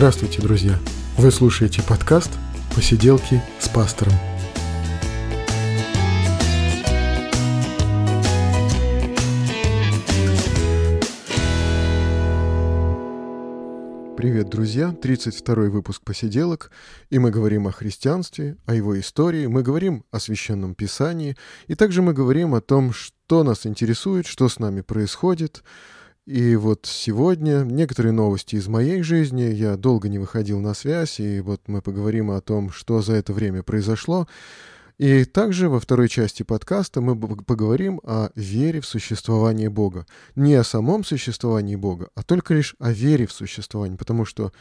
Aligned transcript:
Здравствуйте, 0.00 0.40
друзья! 0.40 0.78
Вы 1.18 1.30
слушаете 1.30 1.82
подкаст 1.82 2.30
«Посиделки 2.74 3.42
с 3.58 3.68
пастором». 3.68 4.14
Привет, 14.16 14.48
друзья! 14.48 14.96
32-й 15.02 15.68
выпуск 15.68 16.00
«Посиделок», 16.02 16.70
и 17.10 17.18
мы 17.18 17.30
говорим 17.30 17.66
о 17.66 17.72
христианстве, 17.72 18.56
о 18.64 18.74
его 18.74 18.98
истории, 18.98 19.48
мы 19.48 19.62
говорим 19.62 20.06
о 20.10 20.18
Священном 20.18 20.74
Писании, 20.74 21.36
и 21.66 21.74
также 21.74 22.00
мы 22.00 22.14
говорим 22.14 22.54
о 22.54 22.62
том, 22.62 22.94
что 22.94 23.44
нас 23.44 23.66
интересует, 23.66 24.26
что 24.26 24.48
с 24.48 24.58
нами 24.58 24.80
происходит– 24.80 25.62
и 26.30 26.54
вот 26.54 26.86
сегодня 26.86 27.64
некоторые 27.64 28.12
новости 28.12 28.54
из 28.54 28.68
моей 28.68 29.02
жизни. 29.02 29.42
Я 29.42 29.76
долго 29.76 30.08
не 30.08 30.20
выходил 30.20 30.60
на 30.60 30.74
связь, 30.74 31.18
и 31.18 31.40
вот 31.40 31.62
мы 31.66 31.82
поговорим 31.82 32.30
о 32.30 32.40
том, 32.40 32.70
что 32.70 33.02
за 33.02 33.14
это 33.14 33.32
время 33.32 33.64
произошло. 33.64 34.28
И 34.96 35.24
также 35.24 35.68
во 35.68 35.80
второй 35.80 36.08
части 36.08 36.44
подкаста 36.44 37.00
мы 37.00 37.18
поговорим 37.18 38.00
о 38.04 38.30
вере 38.36 38.80
в 38.80 38.86
существование 38.86 39.70
Бога. 39.70 40.06
Не 40.36 40.54
о 40.54 40.62
самом 40.62 41.02
существовании 41.02 41.74
Бога, 41.74 42.10
а 42.14 42.22
только 42.22 42.54
лишь 42.54 42.76
о 42.78 42.92
вере 42.92 43.26
в 43.26 43.32
существование, 43.32 43.98
потому 43.98 44.24
что 44.24 44.52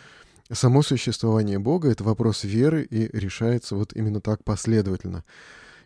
само 0.52 0.82
существование 0.82 1.60
Бога— 1.60 1.90
это 1.91 2.04
вопрос 2.04 2.46
веры 2.46 2.82
и 2.82 3.16
решается 3.16 3.76
вот 3.76 3.94
именно 3.94 4.22
так 4.22 4.44
последовательно. 4.44 5.24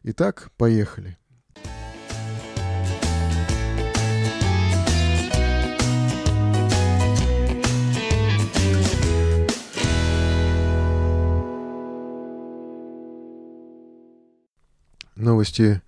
Итак, 0.03 0.49
поехали. 0.55 1.17
Новости... 15.15 15.81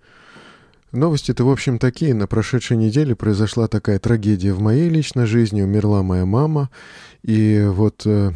Новости-то, 0.92 1.44
в 1.44 1.50
общем, 1.50 1.78
такие. 1.78 2.14
На 2.14 2.26
прошедшей 2.26 2.76
неделе 2.76 3.14
произошла 3.14 3.68
такая 3.68 3.98
трагедия 3.98 4.52
в 4.52 4.60
моей 4.60 4.88
личной 4.88 5.26
жизни. 5.26 5.60
Умерла 5.60 6.02
моя 6.02 6.24
мама. 6.24 6.70
И 7.22 7.64
вот, 7.68 8.02
э, 8.06 8.32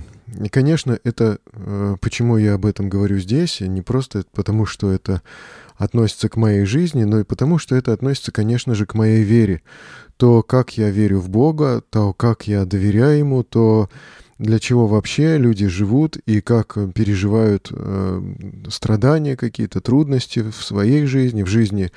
конечно, 0.50 0.98
это... 1.04 1.38
Э, 1.52 1.96
почему 2.00 2.36
я 2.36 2.54
об 2.54 2.66
этом 2.66 2.88
говорю 2.88 3.18
здесь? 3.18 3.60
Не 3.60 3.82
просто 3.82 4.24
потому, 4.32 4.66
что 4.66 4.90
это 4.90 5.22
относится 5.76 6.28
к 6.28 6.36
моей 6.36 6.66
жизни, 6.66 7.04
но 7.04 7.20
и 7.20 7.24
потому, 7.24 7.58
что 7.58 7.74
это 7.74 7.92
относится, 7.94 8.32
конечно 8.32 8.74
же, 8.74 8.84
к 8.84 8.94
моей 8.94 9.22
вере. 9.22 9.62
То, 10.18 10.42
как 10.42 10.76
я 10.76 10.90
верю 10.90 11.20
в 11.20 11.30
Бога, 11.30 11.82
то, 11.88 12.12
как 12.12 12.46
я 12.46 12.66
доверяю 12.66 13.18
Ему, 13.18 13.42
то 13.42 13.88
для 14.40 14.58
чего 14.58 14.86
вообще 14.86 15.36
люди 15.36 15.66
живут 15.66 16.16
и 16.16 16.40
как 16.40 16.76
э, 16.76 16.90
переживают 16.94 17.68
э, 17.70 18.22
страдания 18.70 19.36
какие-то, 19.36 19.82
трудности 19.82 20.40
в 20.40 20.64
своей 20.64 21.04
жизни, 21.04 21.42
в 21.42 21.46
жизни 21.46 21.90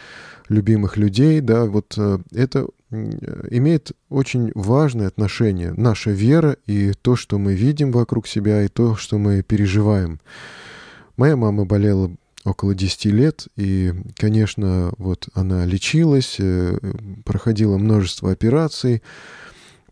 любимых 0.50 0.98
людей, 0.98 1.40
да, 1.40 1.66
вот 1.66 1.96
э, 1.98 2.20
это 2.34 2.68
имеет 2.92 3.94
очень 4.10 4.52
важное 4.56 5.08
отношение. 5.08 5.74
Наша 5.76 6.12
вера 6.12 6.58
и 6.68 6.92
то, 7.02 7.16
что 7.16 7.40
мы 7.40 7.56
видим 7.56 7.92
вокруг 7.92 8.28
себя, 8.28 8.64
и 8.64 8.68
то, 8.68 8.96
что 8.96 9.18
мы 9.18 9.42
переживаем. 9.42 10.20
Моя 11.16 11.38
мама 11.38 11.66
болела 11.66 12.12
около 12.44 12.76
10 12.76 13.06
лет, 13.06 13.48
и, 13.56 13.94
конечно, 14.18 14.92
вот 14.98 15.30
она 15.34 15.66
лечилась, 15.66 16.36
э, 16.40 16.78
проходила 17.24 17.78
множество 17.78 18.32
операций, 18.32 19.02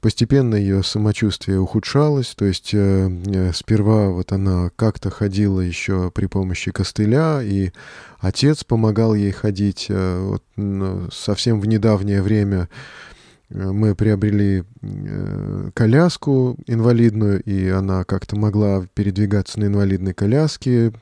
Постепенно 0.01 0.55
ее 0.55 0.81
самочувствие 0.81 1.59
ухудшалось, 1.59 2.33
то 2.35 2.45
есть 2.45 2.71
э, 2.73 3.07
э, 3.27 3.53
сперва 3.53 4.09
вот 4.09 4.31
она 4.31 4.71
как-то 4.75 5.11
ходила 5.11 5.59
еще 5.59 6.09
при 6.09 6.25
помощи 6.25 6.71
костыля, 6.71 7.39
и 7.43 7.71
отец 8.19 8.63
помогал 8.63 9.13
ей 9.13 9.31
ходить. 9.31 9.85
Э, 9.89 10.19
вот, 10.19 10.43
ну, 10.55 11.07
совсем 11.11 11.61
в 11.61 11.67
недавнее 11.67 12.23
время 12.23 12.67
мы 13.53 13.95
приобрели 13.95 14.63
э, 14.81 15.71
коляску 15.73 16.57
инвалидную, 16.67 17.41
и 17.43 17.67
она 17.67 18.03
как-то 18.03 18.35
могла 18.37 18.85
передвигаться 18.93 19.59
на 19.59 19.65
инвалидной 19.65 20.13
коляске. 20.13 20.93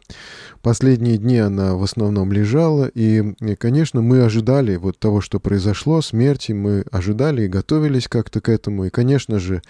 Последние 0.62 1.18
дни 1.18 1.38
она 1.38 1.76
в 1.76 1.84
основном 1.84 2.32
лежала, 2.32 2.90
и, 2.94 3.34
конечно, 3.56 4.02
мы 4.02 4.24
ожидали 4.24 4.76
вот 4.76 5.00
того, 5.00 5.22
что 5.22 5.40
произошло, 5.40 6.02
смерти, 6.02 6.52
мы 6.52 6.84
ожидали 6.92 7.44
и 7.44 7.48
готовились 7.48 8.08
как-то 8.08 8.42
к 8.42 8.50
этому, 8.50 8.86
и, 8.86 8.90
конечно 8.90 9.40
же, 9.40 9.62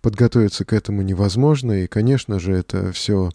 подготовиться 0.00 0.64
к 0.64 0.72
этому 0.72 1.02
невозможно, 1.02 1.72
и, 1.72 1.86
конечно 1.86 2.38
же, 2.38 2.52
это 2.52 2.92
все 2.92 3.30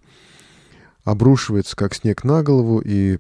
обрушивается 1.04 1.76
как 1.76 1.94
снег 1.96 2.24
на 2.24 2.44
голову, 2.44 2.80
и 2.80 3.18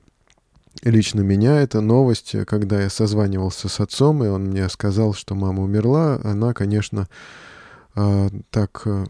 лично 0.81 1.22
меня 1.22 1.61
эта 1.61 1.81
новость, 1.81 2.35
когда 2.45 2.81
я 2.81 2.89
созванивался 2.89 3.69
с 3.69 3.79
отцом, 3.79 4.23
и 4.23 4.28
он 4.28 4.45
мне 4.45 4.67
сказал, 4.69 5.13
что 5.13 5.35
мама 5.35 5.63
умерла, 5.63 6.19
она, 6.23 6.53
конечно, 6.53 7.07
э, 7.95 8.29
так 8.50 8.81
э, 8.85 9.06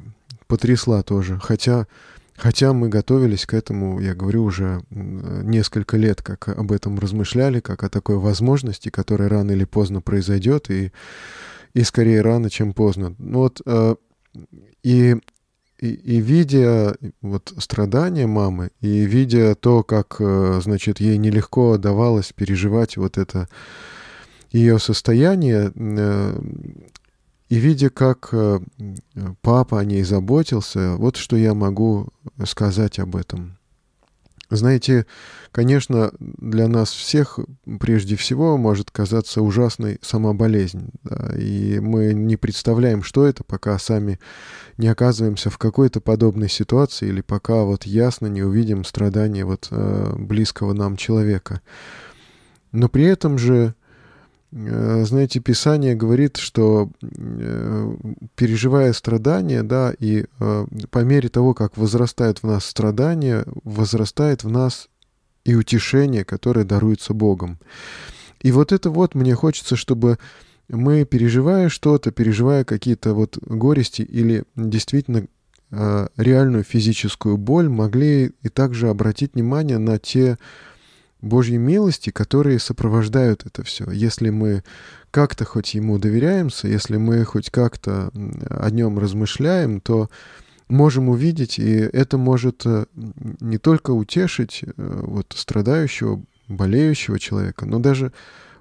потрясла 0.48 1.04
тоже. 1.04 1.40
Хотя, 1.42 1.88
хотя 2.36 2.74
мы 2.74 2.90
готовились 2.90 3.46
к 3.46 3.54
этому, 3.54 4.00
я 4.00 4.14
говорю, 4.14 4.44
уже 4.44 4.84
несколько 4.92 5.98
лет, 5.98 6.22
как 6.22 6.50
об 6.50 6.72
этом 6.72 7.00
размышляли, 7.00 7.60
как 7.60 7.84
о 7.84 7.90
такой 7.90 8.18
возможности, 8.18 8.90
которая 8.90 9.30
рано 9.30 9.52
или 9.52 9.66
поздно 9.66 10.02
произойдет, 10.02 10.70
и, 10.70 10.92
и 11.74 11.84
скорее 11.84 12.22
рано, 12.22 12.50
чем 12.50 12.74
поздно. 12.74 13.16
Ну 13.18 13.40
вот, 13.40 13.62
э, 13.66 13.96
и 14.84 15.18
и, 15.84 16.16
и 16.16 16.22
видя 16.22 16.96
вот 17.22 17.54
страдания 17.58 18.26
мамы, 18.26 18.72
и 18.80 19.02
видя 19.02 19.54
то, 19.54 19.84
как, 19.84 20.16
э, 20.20 20.62
значит, 20.64 21.02
ей 21.02 21.18
нелегко 21.18 21.78
давалось 21.78 22.32
переживать 22.32 22.96
вот 22.96 23.18
это 23.18 23.50
ее 24.54 24.80
состояние, 24.80 25.74
э, 25.76 26.42
и 27.50 27.56
видя, 27.56 27.90
как 27.90 28.30
э, 28.32 28.62
папа 29.42 29.82
о 29.82 29.84
ней 29.84 30.04
заботился, 30.04 30.96
вот 30.96 31.18
что 31.18 31.36
я 31.36 31.54
могу 31.54 32.08
сказать 32.46 33.00
об 33.00 33.18
этом. 33.18 33.58
Знаете, 34.56 35.06
конечно, 35.52 36.12
для 36.20 36.68
нас 36.68 36.92
всех 36.92 37.40
прежде 37.80 38.16
всего 38.16 38.58
может 38.58 38.92
казаться 38.92 39.42
ужасной 39.42 39.98
сама 40.02 40.34
болезнь. 40.34 40.92
Да, 41.04 41.34
и 41.36 41.80
мы 41.80 42.14
не 42.14 42.38
представляем, 42.38 43.04
что 43.04 43.26
это, 43.26 43.44
пока 43.44 43.78
сами 43.80 44.20
не 44.78 44.88
оказываемся 44.88 45.50
в 45.50 45.58
какой-то 45.58 46.02
подобной 46.02 46.50
ситуации 46.50 47.08
или 47.08 47.22
пока 47.22 47.64
вот 47.64 47.86
ясно 47.86 48.28
не 48.28 48.44
увидим 48.44 48.84
страдания 48.84 49.44
вот 49.46 49.68
э, 49.72 50.14
близкого 50.18 50.74
нам 50.74 50.98
человека. 50.98 51.62
Но 52.72 52.90
при 52.90 53.06
этом 53.06 53.38
же 53.38 53.76
знаете, 54.56 55.40
Писание 55.40 55.96
говорит, 55.96 56.38
что 56.38 56.92
э, 57.02 57.96
переживая 58.36 58.94
страдания, 58.94 59.64
да, 59.64 59.94
и 59.98 60.26
э, 60.40 60.66
по 60.92 61.00
мере 61.00 61.30
того, 61.30 61.56
как 61.56 61.76
возрастают 61.76 62.40
в 62.40 62.44
нас 62.44 62.66
страдания, 62.66 63.46
возрастает 63.64 64.44
в 64.44 64.50
нас 64.50 64.90
и 65.44 65.56
утешение, 65.56 66.24
которое 66.24 66.66
даруется 66.66 67.16
Богом. 67.16 67.58
И 68.42 68.52
вот 68.52 68.72
это 68.72 68.92
вот 68.92 69.16
мне 69.16 69.34
хочется, 69.34 69.76
чтобы 69.76 70.20
мы, 70.70 71.04
переживая 71.06 71.70
что-то, 71.70 72.12
переживая 72.12 72.64
какие-то 72.64 73.16
вот 73.16 73.38
горести 73.42 74.04
или 74.04 74.44
действительно 74.56 75.26
реальную 75.72 76.64
физическую 76.64 77.38
боль, 77.38 77.68
могли 77.68 78.34
и 78.44 78.50
также 78.50 78.90
обратить 78.90 79.34
внимание 79.34 79.80
на 79.80 79.98
те 79.98 80.38
Божьей 81.24 81.58
милости, 81.58 82.10
которые 82.10 82.60
сопровождают 82.60 83.46
это 83.46 83.64
все. 83.64 83.90
Если 83.90 84.30
мы 84.30 84.64
как-то 85.10 85.46
хоть 85.46 85.74
Ему 85.74 85.98
доверяемся, 85.98 86.68
если 86.68 86.98
мы 86.98 87.24
хоть 87.24 87.50
как-то 87.50 88.12
о 88.50 88.70
Нем 88.70 89.00
размышляем, 89.00 89.80
то 89.80 90.10
можем 90.68 91.08
увидеть, 91.08 91.60
и 91.60 91.70
это 91.72 92.18
может 92.18 92.66
э, 92.66 92.86
не 93.40 93.58
только 93.58 93.92
утешить 93.92 94.64
э, 94.66 94.72
вот, 94.76 95.34
страдающего, 95.36 96.22
болеющего 96.50 97.18
человека, 97.20 97.66
но 97.66 97.80
даже 97.80 98.12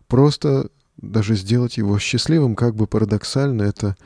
просто 0.06 0.70
даже 0.98 1.34
сделать 1.34 1.78
его 1.78 1.98
счастливым, 1.98 2.54
как 2.54 2.76
бы 2.76 2.86
парадоксально 2.86 3.62
это 3.62 3.96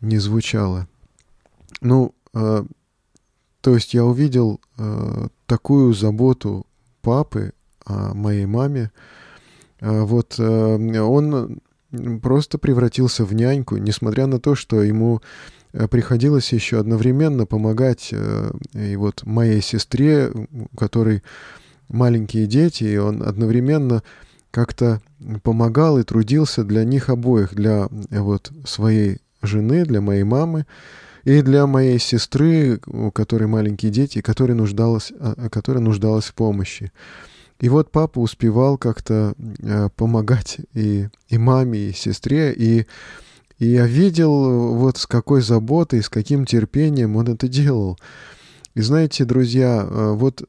не 0.00 0.18
звучало. 0.18 0.88
Ну, 1.80 2.16
э, 2.32 2.64
то 3.60 3.74
есть 3.74 3.94
я 3.94 4.04
увидел 4.04 4.60
э, 4.76 5.28
такую 5.46 5.94
заботу 5.94 6.66
папы, 7.04 7.52
о 7.84 8.14
моей 8.14 8.46
маме, 8.46 8.90
э, 9.80 10.00
вот 10.02 10.36
э, 10.38 11.00
он 11.00 11.60
просто 12.22 12.58
превратился 12.58 13.24
в 13.24 13.34
няньку, 13.34 13.76
несмотря 13.76 14.26
на 14.26 14.40
то, 14.40 14.54
что 14.54 14.82
ему 14.82 15.20
э, 15.72 15.86
приходилось 15.86 16.52
еще 16.52 16.80
одновременно 16.80 17.46
помогать 17.46 18.12
и 18.72 18.96
вот 18.96 19.24
моей 19.24 19.60
сестре, 19.60 20.30
у 20.30 20.76
которой 20.76 21.22
маленькие 21.88 22.46
дети, 22.46 22.84
и 22.84 22.96
он 22.96 23.22
одновременно 23.22 24.02
как-то 24.50 25.02
помогал 25.42 25.98
и 25.98 26.04
трудился 26.04 26.64
для 26.64 26.84
них 26.84 27.10
обоих, 27.10 27.54
для 27.54 27.88
вот 28.10 28.50
своей 28.64 29.18
жены, 29.42 29.84
для 29.84 30.00
моей 30.00 30.22
мамы, 30.22 30.64
и 31.24 31.42
для 31.42 31.66
моей 31.66 31.98
сестры, 31.98 32.80
у 32.86 33.10
которой 33.10 33.46
маленькие 33.46 33.90
дети, 33.90 34.20
которая 34.20 34.56
нуждалась, 34.56 35.12
а, 35.18 35.48
которая 35.48 35.82
нуждалась 35.82 36.26
в 36.26 36.34
помощи. 36.34 36.92
И 37.60 37.68
вот 37.68 37.90
папа 37.90 38.18
успевал 38.18 38.76
как-то 38.76 39.34
э, 39.38 39.88
помогать 39.96 40.58
и, 40.74 41.08
и 41.28 41.38
маме, 41.38 41.78
и 41.78 41.92
сестре, 41.92 42.52
и, 42.52 42.86
и 43.58 43.66
я 43.66 43.86
видел 43.86 44.74
вот 44.74 44.98
с 44.98 45.06
какой 45.06 45.40
заботой, 45.40 46.02
с 46.02 46.08
каким 46.08 46.46
терпением 46.46 47.16
он 47.16 47.28
это 47.28 47.48
делал. 47.48 47.98
И 48.74 48.80
знаете, 48.80 49.24
друзья, 49.24 49.86
вот 49.88 50.42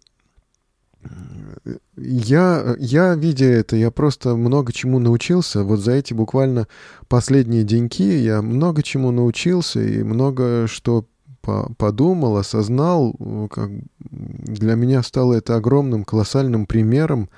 я, 1.98 2.76
я, 2.80 3.16
видя 3.16 3.46
это, 3.46 3.76
я 3.76 3.92
просто 3.92 4.36
много 4.36 4.74
чему 4.74 5.00
научился. 5.00 5.64
Вот 5.64 5.80
за 5.80 5.94
эти 5.94 6.14
буквально 6.14 6.68
последние 7.08 7.64
деньки 7.64 8.04
я 8.04 8.42
много 8.42 8.84
чему 8.84 9.12
научился 9.12 9.82
и 9.82 10.04
много 10.04 10.68
что 10.68 11.06
по 11.42 11.72
подумал, 11.78 12.38
осознал. 12.38 13.16
Как 13.52 13.70
для 14.00 14.76
меня 14.76 15.04
стало 15.04 15.34
это 15.34 15.56
огромным, 15.56 16.04
колоссальным 16.04 16.66
примером. 16.66 17.30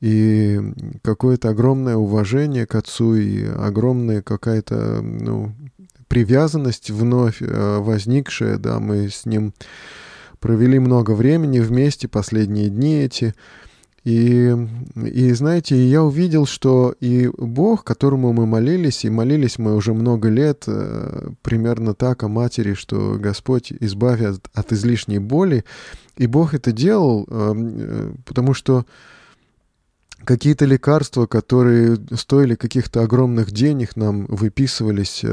И 0.00 0.60
какое-то 1.02 1.50
огромное 1.50 1.96
уважение 1.96 2.66
к 2.66 2.74
отцу 2.74 3.14
и 3.14 3.44
огромная 3.44 4.20
какая-то 4.20 5.00
ну, 5.00 5.52
привязанность 6.08 6.90
вновь 6.90 7.40
э, 7.40 7.78
возникшая, 7.78 8.58
да, 8.58 8.80
мы 8.80 9.08
с 9.08 9.26
ним 9.26 9.54
провели 10.42 10.78
много 10.80 11.12
времени 11.12 11.60
вместе, 11.60 12.08
последние 12.08 12.68
дни 12.68 12.96
эти. 12.96 13.34
И, 14.04 14.52
и 14.96 15.32
знаете, 15.32 15.76
я 15.76 16.02
увидел, 16.02 16.44
что 16.44 16.92
и 16.98 17.30
Бог, 17.38 17.84
которому 17.84 18.32
мы 18.32 18.46
молились, 18.46 19.04
и 19.04 19.10
молились 19.10 19.58
мы 19.58 19.76
уже 19.76 19.94
много 19.94 20.28
лет, 20.28 20.64
э, 20.66 21.28
примерно 21.42 21.94
так 21.94 22.24
о 22.24 22.28
матери, 22.28 22.74
что 22.74 23.16
Господь 23.20 23.72
избави 23.78 24.26
от, 24.26 24.50
от 24.52 24.72
излишней 24.72 25.20
боли, 25.20 25.64
и 26.18 26.26
Бог 26.26 26.52
это 26.52 26.72
делал, 26.72 27.28
э, 27.30 27.54
э, 27.56 28.12
потому 28.24 28.54
что 28.54 28.84
какие-то 30.24 30.64
лекарства, 30.64 31.26
которые 31.26 31.98
стоили 32.14 32.54
каких-то 32.54 33.02
огромных 33.02 33.50
денег, 33.50 33.96
нам 33.96 34.26
выписывались 34.26 35.24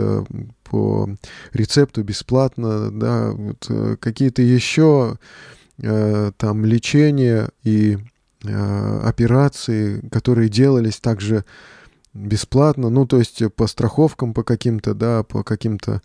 по 0.70 1.10
рецепту 1.54 2.04
бесплатно, 2.04 2.92
да, 2.92 3.32
вот, 3.32 3.66
э, 3.70 3.96
какие-то 4.00 4.42
еще 4.42 5.18
э, 5.82 6.32
там 6.38 6.66
лечения 6.66 7.50
и 7.64 7.98
э, 8.44 9.00
операции, 9.04 10.02
которые 10.10 10.50
делались 10.50 11.00
также 11.00 11.44
бесплатно, 12.14 12.90
ну, 12.90 13.06
то 13.06 13.18
есть 13.18 13.42
по 13.56 13.68
страховкам, 13.68 14.34
по 14.34 14.44
каким-то, 14.44 14.94
да, 14.94 15.24
по 15.24 15.44
каким-то 15.44 15.94
а, 15.96 16.02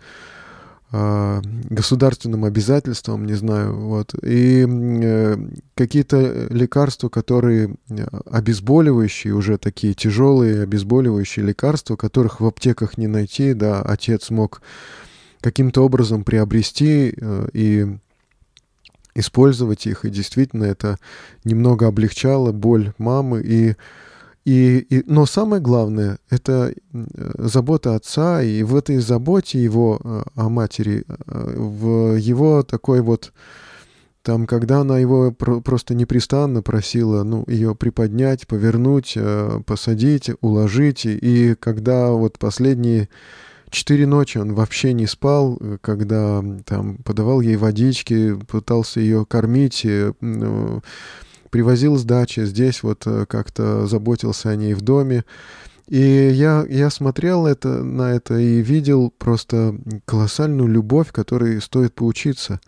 государственным 1.70 2.44
обязательствам, 2.44 3.26
не 3.26 3.34
знаю, 3.34 3.74
вот, 3.76 4.14
и 4.22 4.64
э, 4.68 5.36
какие-то 5.74 6.46
лекарства, 6.50 7.08
которые 7.08 7.74
э, 7.88 8.06
обезболивающие, 8.30 9.34
уже 9.34 9.58
такие 9.58 9.94
тяжелые 9.94 10.62
обезболивающие 10.62 11.44
лекарства, 11.44 11.96
которых 11.96 12.40
в 12.40 12.46
аптеках 12.46 12.96
не 12.96 13.08
найти, 13.08 13.54
да, 13.54 13.82
отец 13.82 14.30
мог 14.30 14.62
каким-то 15.40 15.84
образом 15.84 16.22
приобрести 16.22 17.12
э, 17.16 17.48
и 17.52 17.96
использовать 19.16 19.86
их, 19.86 20.04
и 20.04 20.10
действительно 20.10 20.64
это 20.64 20.98
немного 21.44 21.88
облегчало 21.88 22.52
боль 22.52 22.92
мамы, 22.98 23.42
и 23.44 23.74
и, 24.44 24.78
и, 24.90 25.02
но 25.06 25.24
самое 25.24 25.62
главное— 25.62 26.18
это 26.30 26.74
забота 26.92 27.94
отца, 27.94 28.42
и 28.42 28.62
в 28.62 28.76
этой 28.76 28.98
заботе 28.98 29.62
его 29.62 29.98
э, 30.04 30.22
о 30.34 30.48
матери, 30.50 31.04
э, 31.08 31.54
в 31.56 32.16
его 32.16 32.62
такой 32.62 33.00
вот 33.00 33.32
там, 34.20 34.46
когда 34.46 34.80
она 34.80 34.98
его 34.98 35.32
просто 35.32 35.94
непрестанно 35.94 36.62
просила, 36.62 37.22
ну, 37.24 37.44
ее 37.46 37.74
приподнять, 37.74 38.46
повернуть, 38.46 39.14
э, 39.16 39.60
посадить, 39.66 40.30
уложить, 40.42 41.06
и 41.06 41.54
когда 41.58 42.10
вот 42.10 42.38
последние 42.38 43.08
четыре 43.70 44.06
ночи 44.06 44.36
он 44.36 44.52
вообще 44.54 44.92
не 44.92 45.06
спал, 45.06 45.58
когда 45.80 46.44
там 46.66 46.98
подавал 46.98 47.40
ей 47.40 47.56
водички, 47.56 48.34
пытался 48.46 49.00
ее 49.00 49.24
кормить, 49.24 49.86
привозил 51.54 51.96
с 51.96 52.02
дачи, 52.02 52.44
здесь 52.46 52.82
вот 52.82 53.04
э, 53.06 53.26
как-то 53.26 53.86
заботился 53.86 54.50
о 54.50 54.56
ней 54.56 54.74
в 54.74 54.80
доме. 54.80 55.24
И 55.86 56.00
я, 56.00 56.66
я 56.68 56.90
смотрел 56.90 57.46
это, 57.46 57.84
на 57.84 58.12
это 58.12 58.36
и 58.36 58.60
видел 58.60 59.12
просто 59.16 59.78
колоссальную 60.04 60.68
любовь, 60.68 61.12
которой 61.12 61.62
стоит 61.62 61.94
поучиться. 61.94 62.58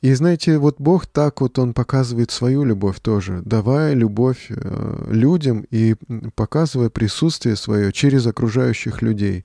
И 0.00 0.14
знаете, 0.14 0.56
вот 0.56 0.76
Бог 0.78 1.04
так 1.04 1.42
вот 1.42 1.58
Он 1.58 1.74
показывает 1.74 2.30
свою 2.30 2.64
любовь 2.64 2.98
тоже, 3.00 3.42
давая 3.44 3.92
любовь 3.92 4.46
э, 4.48 5.08
людям 5.10 5.66
и 5.70 5.96
показывая 6.34 6.88
присутствие 6.88 7.56
свое 7.56 7.92
через 7.92 8.26
окружающих 8.26 9.02
людей. 9.02 9.44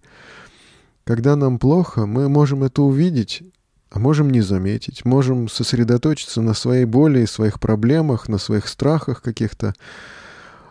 Когда 1.03 1.35
нам 1.35 1.59
плохо, 1.59 2.05
мы 2.05 2.29
можем 2.29 2.63
это 2.63 2.81
увидеть 2.81 3.43
а 3.91 3.99
можем 3.99 4.29
не 4.29 4.41
заметить, 4.41 5.03
можем 5.03 5.49
сосредоточиться 5.49 6.41
на 6.41 6.53
своей 6.53 6.85
боли, 6.85 7.25
своих 7.25 7.59
проблемах, 7.59 8.29
на 8.29 8.37
своих 8.37 8.67
страхах 8.67 9.21
каких-то, 9.21 9.73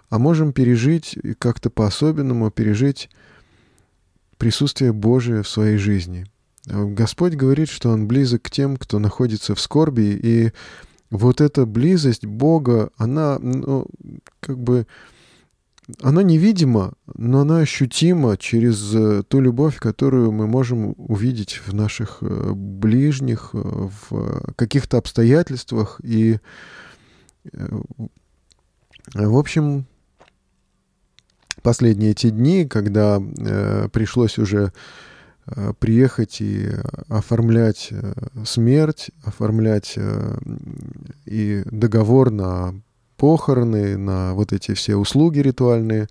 а 0.08 0.18
можем 0.18 0.52
пережить 0.52 1.18
как-то 1.38 1.68
по-особенному, 1.68 2.50
пережить 2.50 3.10
присутствие 4.38 4.94
Божие 4.94 5.42
в 5.42 5.48
своей 5.48 5.76
жизни. 5.76 6.26
Господь 6.66 7.34
говорит, 7.34 7.68
что 7.68 7.90
Он 7.90 8.08
близок 8.08 8.42
к 8.42 8.50
тем, 8.50 8.78
кто 8.78 8.98
находится 8.98 9.54
в 9.54 9.60
скорби, 9.60 10.18
и 10.22 10.52
вот 11.10 11.42
эта 11.42 11.66
близость 11.66 12.24
Бога, 12.24 12.90
она, 12.96 13.38
ну, 13.38 13.86
как 14.40 14.58
бы, 14.58 14.86
она 16.00 16.22
невидима, 16.22 16.94
но 17.14 17.40
она 17.40 17.58
ощутима 17.58 18.36
через 18.36 18.94
э, 18.94 19.22
ту 19.26 19.40
любовь, 19.40 19.76
которую 19.78 20.32
мы 20.32 20.46
можем 20.46 20.94
увидеть 20.96 21.60
в 21.66 21.74
наших 21.74 22.18
э, 22.20 22.52
ближних, 22.54 23.50
э, 23.52 23.58
в 23.58 24.54
каких-то 24.54 24.98
обстоятельствах. 24.98 26.00
И, 26.02 26.38
в 29.14 29.36
общем, 29.36 29.86
последние 31.62 32.10
эти 32.12 32.30
дни, 32.30 32.66
когда 32.66 33.20
пришлось 33.92 34.38
уже 34.38 34.72
приехать 35.78 36.40
и 36.40 36.68
оформлять 37.08 37.90
смерть, 38.44 39.10
оформлять 39.24 39.98
и 41.24 41.62
договор 41.64 42.30
на 42.30 42.74
похороны, 43.20 43.98
на 43.98 44.32
вот 44.32 44.54
эти 44.54 44.72
все 44.72 44.96
услуги 44.96 45.40
ритуальные. 45.40 46.08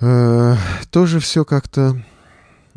Э, 0.00 0.54
тоже 0.90 1.18
все 1.18 1.44
как-то 1.44 2.00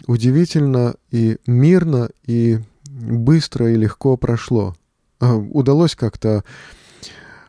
удивительно 0.07 0.95
и 1.11 1.37
мирно, 1.45 2.09
и 2.25 2.59
быстро 2.85 3.71
и 3.71 3.75
легко 3.75 4.17
прошло. 4.17 4.75
Э, 5.21 5.31
удалось 5.31 5.95
как-то 5.95 6.43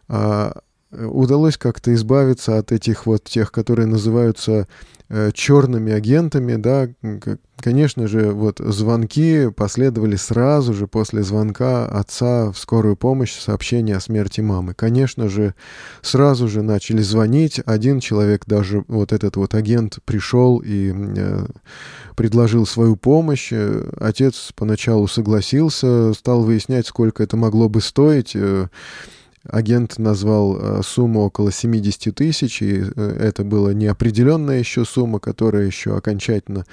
э, 0.09 0.53
удалось 0.99 1.57
как-то 1.57 1.93
избавиться 1.95 2.59
от 2.59 2.73
этих 2.73 3.07
вот 3.07 3.25
тех, 3.25 3.53
которые 3.53 3.87
называются 3.87 4.67
Э, 5.11 5.31
черными 5.35 5.93
агентами, 5.93 6.57
да, 6.57 6.89
конечно 7.61 8.09
же, 8.09 8.31
вот 8.33 8.59
звонки 8.59 9.51
последовали 9.55 10.17
сразу 10.17 10.73
же 10.73 10.87
после 10.87 11.23
звонка 11.23 11.87
отца 11.87 12.51
в 12.51 12.59
скорую 12.59 12.97
помощь 12.97 13.39
сообщение 13.39 13.97
о 13.97 14.01
смерти 14.01 14.41
мамы. 14.41 14.73
Конечно 14.73 15.29
же, 15.29 15.55
сразу 16.01 16.49
же 16.49 16.63
начали 16.63 17.03
звонить. 17.03 17.61
Один 17.67 18.01
человек, 18.01 18.45
даже 18.47 18.83
вот 18.89 19.13
этот 19.13 19.37
вот 19.37 19.55
агент, 19.55 19.99
пришел 20.07 20.63
и 20.65 20.95
э, 20.95 21.47
предложил 22.17 22.67
свою 22.67 22.97
помощь. 22.97 23.53
Отец 24.01 24.53
поначалу 24.57 25.07
согласился, 25.07 26.15
стал 26.15 26.45
выяснять, 26.45 26.87
сколько 26.87 27.23
это 27.23 27.37
могло 27.37 27.69
бы 27.69 27.83
стоить. 27.83 28.33
Э, 28.35 28.69
Агент 29.49 29.99
назвал 29.99 30.57
э, 30.57 30.83
сумму 30.83 31.21
около 31.21 31.53
70 31.53 32.15
тысяч, 32.15 32.63
и 32.63 32.83
э, 32.85 33.17
это 33.21 33.45
была 33.45 33.75
неопределенная 33.75 34.59
еще 34.59 34.85
сумма, 34.85 35.21
которая 35.21 35.67
еще 35.67 35.97
окончательно 35.97 36.65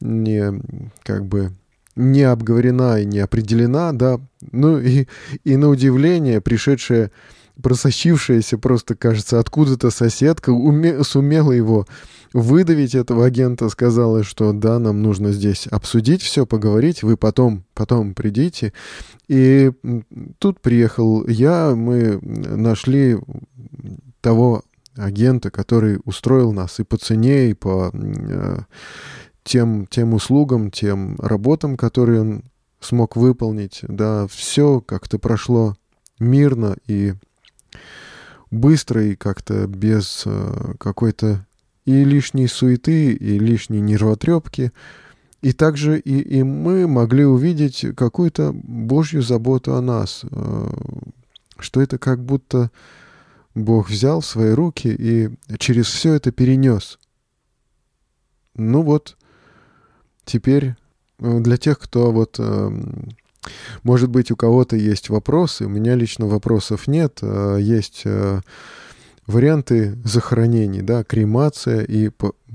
не, 0.00 0.60
как 1.02 1.26
бы, 1.26 1.52
не 1.96 2.22
обговорена 2.22 3.00
и 3.00 3.04
не 3.04 3.18
определена, 3.18 3.92
да. 3.92 4.20
Ну 4.52 4.78
и, 4.78 5.06
и 5.44 5.56
на 5.56 5.68
удивление, 5.68 6.40
пришедшая, 6.40 7.10
просочившаяся 7.62 8.58
просто, 8.58 8.94
кажется, 8.94 9.38
откуда-то 9.38 9.90
соседка 9.90 10.50
уме, 10.50 11.02
сумела 11.04 11.52
его 11.52 11.86
выдавить 12.32 12.94
этого 12.94 13.26
агента, 13.26 13.68
сказала, 13.68 14.22
что 14.22 14.52
да, 14.52 14.78
нам 14.78 15.02
нужно 15.02 15.32
здесь 15.32 15.66
обсудить 15.66 16.22
все, 16.22 16.46
поговорить, 16.46 17.02
вы 17.02 17.16
потом, 17.16 17.64
потом 17.74 18.14
придите. 18.14 18.72
И 19.28 19.72
тут 20.38 20.60
приехал 20.60 21.26
я, 21.26 21.74
мы 21.74 22.18
нашли 22.22 23.18
того 24.20 24.62
агента, 24.96 25.50
который 25.50 26.00
устроил 26.04 26.52
нас 26.52 26.80
и 26.80 26.84
по 26.84 26.96
цене, 26.96 27.50
и 27.50 27.54
по 27.54 27.90
э, 27.92 28.58
тем, 29.44 29.86
тем 29.86 30.12
услугам, 30.12 30.70
тем 30.70 31.16
работам, 31.20 31.76
которые 31.76 32.20
он 32.20 32.44
смог 32.80 33.16
выполнить. 33.16 33.80
Да, 33.82 34.26
все 34.26 34.80
как-то 34.80 35.18
прошло 35.18 35.76
мирно 36.18 36.76
и 36.86 37.14
быстро, 38.50 39.04
и 39.04 39.16
как-то 39.16 39.66
без 39.66 40.22
э, 40.26 40.74
какой-то 40.78 41.46
и 41.84 42.04
лишней 42.04 42.48
суеты, 42.48 43.12
и 43.12 43.38
лишней 43.38 43.80
нервотрепки. 43.80 44.72
И 45.40 45.52
также 45.52 45.98
и, 45.98 46.20
и 46.20 46.42
мы 46.42 46.88
могли 46.88 47.24
увидеть 47.24 47.86
какую-то 47.96 48.52
Божью 48.52 49.22
заботу 49.22 49.74
о 49.74 49.80
нас, 49.80 50.22
э, 50.24 50.70
что 51.58 51.80
это 51.80 51.98
как 51.98 52.24
будто 52.24 52.70
Бог 53.54 53.90
взял 53.90 54.20
в 54.20 54.26
свои 54.26 54.52
руки 54.52 54.94
и 54.96 55.30
через 55.58 55.86
все 55.86 56.14
это 56.14 56.32
перенес. 56.32 56.98
Ну 58.54 58.82
вот, 58.82 59.16
теперь 60.24 60.74
э, 61.20 61.40
для 61.40 61.56
тех, 61.56 61.78
кто 61.78 62.12
вот, 62.12 62.36
эм, 62.38 63.10
может 63.82 64.10
быть, 64.10 64.30
у 64.30 64.36
кого-то 64.36 64.76
есть 64.76 65.08
вопросы, 65.08 65.66
у 65.66 65.68
меня 65.68 65.94
лично 65.94 66.26
вопросов 66.26 66.86
нет, 66.86 67.18
э, 67.22 67.58
есть 67.60 68.04
варианты 69.28 69.96
захоронений, 70.04 70.80
да, 70.80 71.04
кремация 71.04 71.82
и 71.82 72.10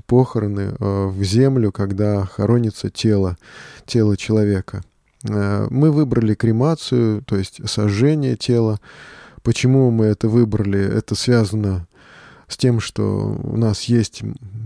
похороны 0.06 0.74
э, 0.78 1.06
в 1.06 1.22
землю, 1.22 1.72
когда 1.72 2.26
хоронится 2.26 2.90
тело, 2.90 3.38
тело 3.86 4.16
человека. 4.16 4.82
Э, 5.26 5.66
мы 5.70 5.90
выбрали 5.90 6.34
кремацию, 6.34 7.22
то 7.22 7.36
есть 7.36 7.66
сожжение 7.68 8.36
тела. 8.36 8.80
Почему 9.42 9.90
мы 9.90 10.06
это 10.06 10.28
выбрали? 10.28 10.80
Это 10.80 11.14
связано 11.14 11.86
с 12.48 12.56
тем, 12.56 12.80
что 12.80 13.38
у 13.42 13.56
нас 13.56 13.84
есть 13.84 14.22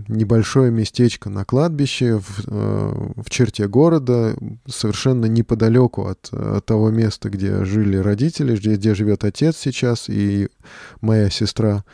небольшое 0.09 0.71
местечко 0.71 1.29
на 1.29 1.45
кладбище 1.45 2.17
в, 2.17 2.47
э, 2.47 3.11
в 3.17 3.29
черте 3.29 3.67
города, 3.67 4.35
совершенно 4.67 5.27
неподалеку 5.27 6.07
от, 6.07 6.29
от 6.33 6.65
того 6.65 6.89
места, 6.89 7.29
где 7.29 7.63
жили 7.63 7.97
родители, 7.97 8.55
где, 8.55 8.75
где 8.75 8.95
живет 8.95 9.23
отец 9.23 9.57
сейчас 9.57 10.09
и 10.09 10.49
моя 11.01 11.29
сестра. 11.29 11.85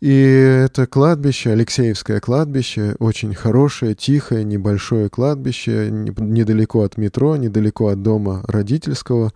И 0.00 0.10
это 0.10 0.86
кладбище, 0.86 1.50
Алексеевское 1.50 2.20
кладбище, 2.20 2.96
очень 2.98 3.34
хорошее, 3.34 3.94
тихое, 3.94 4.44
небольшое 4.44 5.10
кладбище, 5.10 5.90
недалеко 5.90 6.82
от 6.82 6.96
метро, 6.96 7.36
недалеко 7.36 7.88
от 7.88 8.02
дома 8.02 8.42
родительского. 8.48 9.34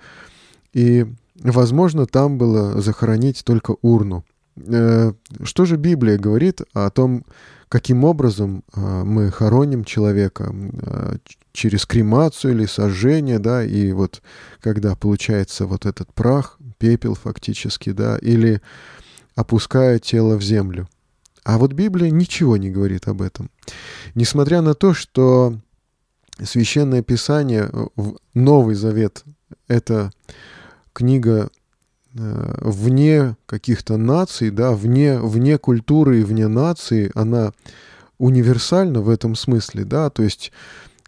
И, 0.73 1.05
возможно, 1.39 2.07
там 2.07 2.39
было 2.39 2.81
захоронить 2.81 3.45
только 3.45 3.77
урну. 3.83 4.25
Э, 4.57 5.13
что 5.43 5.67
же 5.67 5.77
Библия 5.77 6.17
говорит 6.17 6.63
о 6.73 6.89
том, 6.89 7.25
каким 7.69 8.05
образом 8.05 8.65
э, 8.75 8.81
мы 8.81 9.31
хороним 9.31 9.85
человека 9.85 10.53
э, 10.53 11.17
через 11.53 11.87
кремацию 11.87 12.55
или 12.55 12.67
сожжение, 12.67 13.39
да, 13.39 13.65
и 13.65 13.93
вот 13.93 14.23
когда 14.61 14.95
получается 14.97 15.67
вот 15.67 15.87
этот 15.87 16.13
прах, 16.13 16.59
пепел 16.79 17.15
фактически, 17.15 17.91
да, 17.91 18.19
или 18.19 18.61
опуская 19.35 19.99
тело 19.99 20.37
в 20.37 20.43
землю. 20.43 20.89
А 21.45 21.59
вот 21.59 21.73
Библия 21.73 22.11
ничего 22.11 22.57
не 22.57 22.71
говорит 22.71 23.07
об 23.09 23.23
этом. 23.23 23.51
Несмотря 24.15 24.63
на 24.63 24.75
то, 24.75 24.95
что 24.95 25.59
Священное 26.43 27.03
Писание, 27.03 27.71
Новый 28.35 28.75
Завет, 28.75 29.25
это 29.69 30.11
книга 30.93 31.49
Э, 31.49 31.64
вне 32.15 33.37
каких-то 33.47 33.97
наций, 33.97 34.51
да, 34.51 34.73
вне, 34.73 35.19
вне 35.19 35.59
культуры 35.59 36.21
и 36.21 36.25
вне 36.25 36.49
нации, 36.49 37.11
она 37.15 37.53
универсальна 38.19 39.01
в 39.01 39.09
этом 39.09 39.35
смысле, 39.35 39.85
да, 39.85 40.11
то 40.11 40.23
есть, 40.23 40.53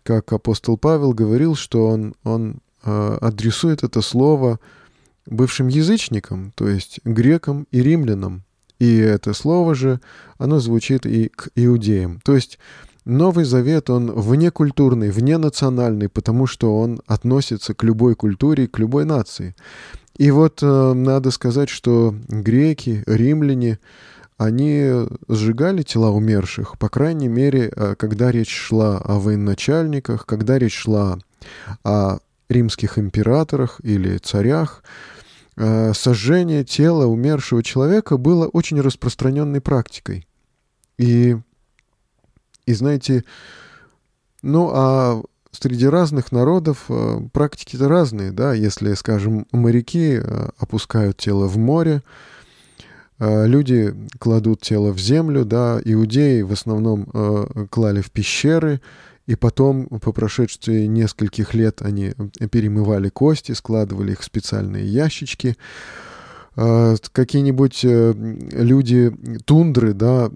как 0.02 0.32
апостол 0.32 0.76
Павел 0.76 1.12
говорил, 1.12 1.54
что 1.54 1.86
он, 1.86 2.14
он 2.25 2.58
э, 2.84 3.18
адресует 3.20 3.84
это 3.84 4.02
слово 4.02 4.58
бывшим 5.26 5.68
язычникам, 5.68 6.52
то 6.54 6.68
есть 6.68 7.00
грекам 7.04 7.66
и 7.70 7.82
римлянам. 7.82 8.42
И 8.78 8.98
это 8.98 9.32
слово 9.32 9.75
же, 9.75 10.00
оно 10.38 10.58
звучит 10.60 11.06
и 11.06 11.28
к 11.28 11.48
иудеям. 11.54 12.20
То 12.25 12.34
есть 12.34 12.58
Новый 13.06 13.44
Завет, 13.44 13.88
он 13.88 14.10
внекультурный, 14.10 15.10
вненациональный, 15.10 16.08
потому 16.08 16.46
что 16.46 16.78
он 16.78 17.00
относится 17.06 17.72
к 17.72 17.82
любой 17.84 18.16
культуре, 18.16 18.66
к 18.66 18.78
любой 18.78 19.04
нации. 19.04 19.54
И 20.18 20.30
вот 20.30 20.62
э, 20.62 20.92
надо 20.94 21.30
сказать, 21.30 21.68
что 21.68 22.14
греки, 22.28 23.02
римляне, 23.06 23.78
они 24.38 25.06
сжигали 25.28 25.82
тела 25.82 26.11
умерших, 26.11 26.78
по 26.78 26.88
крайней 26.88 27.28
мере, 27.28 27.70
э, 27.75 27.94
когда 27.96 28.30
речь 28.30 28.54
шла 28.54 28.99
о 28.99 29.18
военачальниках, 29.18 30.26
когда 30.26 30.58
речь 30.58 30.76
шла 30.76 31.18
о 31.85 32.18
римских 32.49 32.99
императорах 32.99 33.80
или 33.82 34.18
царях, 34.18 34.82
э, 35.56 35.92
сожжение 35.92 36.64
тела 36.64 37.06
умершего 37.06 37.62
человека 37.62 38.16
было 38.16 38.46
очень 38.46 38.80
распространенной 38.80 39.61
практикой. 39.61 40.26
И, 40.99 41.37
и 42.64 42.75
знаете, 42.75 43.25
ну 44.42 44.70
а 44.73 45.23
среди 45.62 45.86
разных 45.86 46.32
народов 46.32 46.84
э, 46.88 47.20
практики-то 47.32 47.88
разные, 47.88 48.32
да, 48.32 48.52
если, 48.52 48.94
скажем, 48.94 49.46
моряки 49.52 50.20
э, 50.22 50.48
опускают 50.58 51.16
тело 51.16 51.46
в 51.46 51.56
море, 51.56 52.02
э, 53.18 53.46
люди 53.46 53.94
кладут 54.18 54.60
тело 54.60 54.92
в 54.92 54.98
землю, 54.98 55.44
да, 55.44 55.80
иудеи 55.84 56.42
в 56.42 56.52
основном 56.52 57.06
клали 57.70 58.00
в 58.00 58.10
пещеры, 58.10 58.80
и 59.26 59.34
потом, 59.34 59.86
по 59.86 60.12
прошествии 60.12 60.86
нескольких 60.86 61.52
лет, 61.52 61.82
они 61.82 62.14
перемывали 62.50 63.08
кости, 63.08 63.52
складывали 63.52 64.12
их 64.12 64.20
в 64.20 64.25
специальные 64.25 64.86
ящички. 64.86 65.56
Какие-нибудь 66.54 67.80
люди 67.82 69.12
тундры, 69.44 69.94
да, 69.94 70.30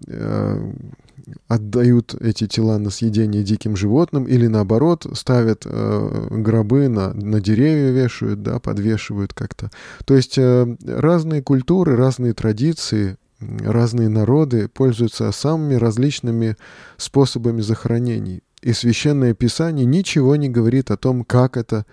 отдают 1.49 2.15
эти 2.15 2.47
тела 2.47 2.79
на 2.79 2.91
съедение 2.91 3.43
диким 3.43 3.77
животным 3.77 4.25
или 4.25 4.47
наоборот 4.47 5.07
ставят 5.15 5.63
э, 5.65 6.27
гробы 6.31 6.89
на, 6.89 7.13
на 7.13 7.41
деревья 7.41 7.91
вешают, 7.91 8.43
да, 8.43 8.59
подвешивают 8.59 9.35
как-то. 9.35 9.71
То 10.05 10.15
есть 10.15 10.39
э, 10.39 10.77
разные 10.87 11.43
культуры, 11.43 11.97
разные 11.97 12.33
традиции, 12.33 13.17
разные 13.41 14.09
народы 14.09 14.69
пользуются 14.69 15.33
самыми 15.33 15.75
различными 15.75 16.57
способами 16.97 17.61
захоронений. 17.61 18.43
И 18.63 18.73
священное 18.73 19.35
писание 19.35 19.87
ничего 19.87 20.37
не 20.37 20.49
говорит 20.49 20.91
о 20.91 20.97
том, 20.97 21.25
как 21.25 21.57
это 21.57 21.87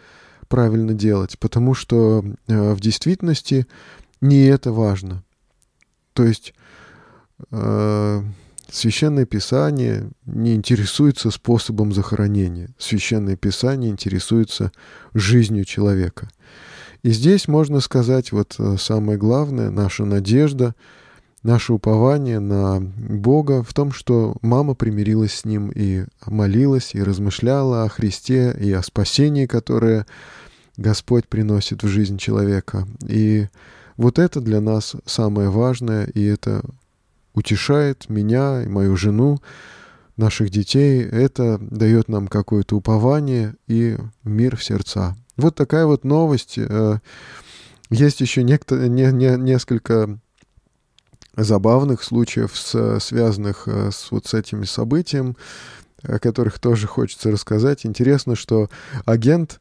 правильно 0.50 0.94
делать, 0.94 1.38
потому 1.40 1.74
что 1.74 2.24
э, 2.48 2.74
в 2.74 2.80
действительности 2.80 3.68
не 4.22 4.46
это 4.46 4.72
важно. 4.72 5.24
То 6.14 6.24
есть 6.24 6.54
э, 7.52 8.24
Священное 8.70 9.26
Писание 9.26 10.10
не 10.26 10.56
интересуется 10.56 11.32
способом 11.32 11.94
захоронения. 11.94 12.70
Священное 12.78 13.38
Писание 13.38 13.92
интересуется 13.92 14.72
жизнью 15.14 15.64
человека. 15.66 16.30
И 17.04 17.12
здесь 17.12 17.48
можно 17.48 17.80
сказать 17.80 18.32
вот 18.32 18.56
э, 18.60 18.76
самое 18.78 19.18
главное, 19.18 19.70
наша 19.70 20.04
надежда, 20.04 20.76
наше 21.44 21.72
упование 21.72 22.40
на 22.40 22.82
Бога 22.82 23.64
в 23.64 23.74
том, 23.74 23.94
что 23.94 24.36
мама 24.42 24.74
примирилась 24.74 25.34
с 25.34 25.46
Ним 25.46 25.72
и 25.74 26.06
молилась, 26.26 26.94
и 26.94 27.02
размышляла 27.02 27.84
о 27.84 27.90
Христе 27.90 28.56
и 28.60 28.72
о 28.74 28.84
спасении, 28.84 29.46
которое 29.46 30.06
Господь 30.76 31.28
приносит 31.28 31.84
в 31.84 31.88
жизнь 31.88 32.18
человека. 32.18 32.86
И 33.08 33.48
вот 33.96 34.20
это 34.20 34.42
для 34.42 34.60
нас 34.60 34.96
самое 35.06 35.50
важное, 35.50 36.06
и 36.06 36.24
это 36.24 36.64
утешает 37.38 38.10
меня 38.10 38.64
и 38.64 38.68
мою 38.68 38.98
жену, 38.98 39.40
наших 40.18 40.50
детей. 40.50 41.04
Это 41.04 41.60
дает 41.60 42.10
нам 42.10 42.28
какое-то 42.28 42.76
упование 42.76 43.54
и 43.68 43.98
мир 44.24 44.58
в 44.58 44.64
сердца. 44.64 45.16
Вот 45.38 45.54
такая 45.54 45.86
вот 45.86 46.04
новость. 46.04 46.56
Э, 46.58 46.98
есть 47.92 48.20
еще 48.22 48.42
некто, 48.42 48.90
не, 48.90 49.12
не, 49.12 49.38
несколько 49.38 50.20
забавных 51.36 52.02
случаев, 52.02 52.52
связанных 52.56 53.68
э, 53.68 53.92
с 53.92 54.10
вот 54.10 54.26
с 54.26 54.34
этим 54.34 54.66
событием, 54.66 55.38
о 56.04 56.20
которых 56.20 56.60
тоже 56.60 56.88
хочется 56.88 57.32
рассказать. 57.32 57.86
Интересно, 57.86 58.36
что 58.36 58.70
агент 59.06 59.60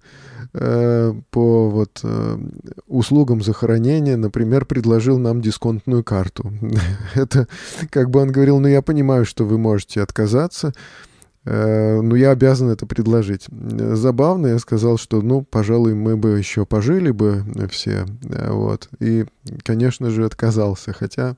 Э, 0.59 1.13
по 1.31 1.69
вот 1.69 2.01
э, 2.03 2.39
услугам 2.87 3.43
захоронения, 3.43 4.17
например, 4.17 4.65
предложил 4.65 5.19
нам 5.19 5.43
дисконтную 5.43 6.03
карту. 6.03 6.51
Это 7.15 7.47
как 7.91 8.11
бы 8.11 8.21
он 8.21 8.33
говорил, 8.33 8.59
ну 8.59 8.69
я 8.69 8.81
понимаю, 8.81 9.27
что 9.27 9.45
вы 9.45 9.59
можете 9.59 10.01
отказаться, 10.01 10.73
э, 11.45 12.01
но 12.01 12.17
я 12.17 12.31
обязан 12.31 12.71
это 12.71 12.87
предложить. 12.87 13.47
Забавно, 13.51 14.47
я 14.47 14.59
сказал, 14.59 14.97
что, 14.97 15.21
ну, 15.21 15.43
пожалуй, 15.43 15.95
мы 15.95 16.17
бы 16.17 16.39
еще 16.39 16.65
пожили 16.65 17.11
бы 17.11 17.45
все, 17.71 18.07
вот. 18.23 18.89
И, 18.99 19.27
конечно 19.63 20.11
же, 20.11 20.25
отказался, 20.25 20.95
хотя, 20.95 21.37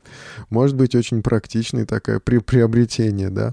может 0.49 0.77
быть, 0.77 0.95
очень 0.95 1.23
практичный 1.23 1.87
такое 1.87 2.21
при 2.21 2.39
приобретение, 2.39 3.31
да. 3.31 3.53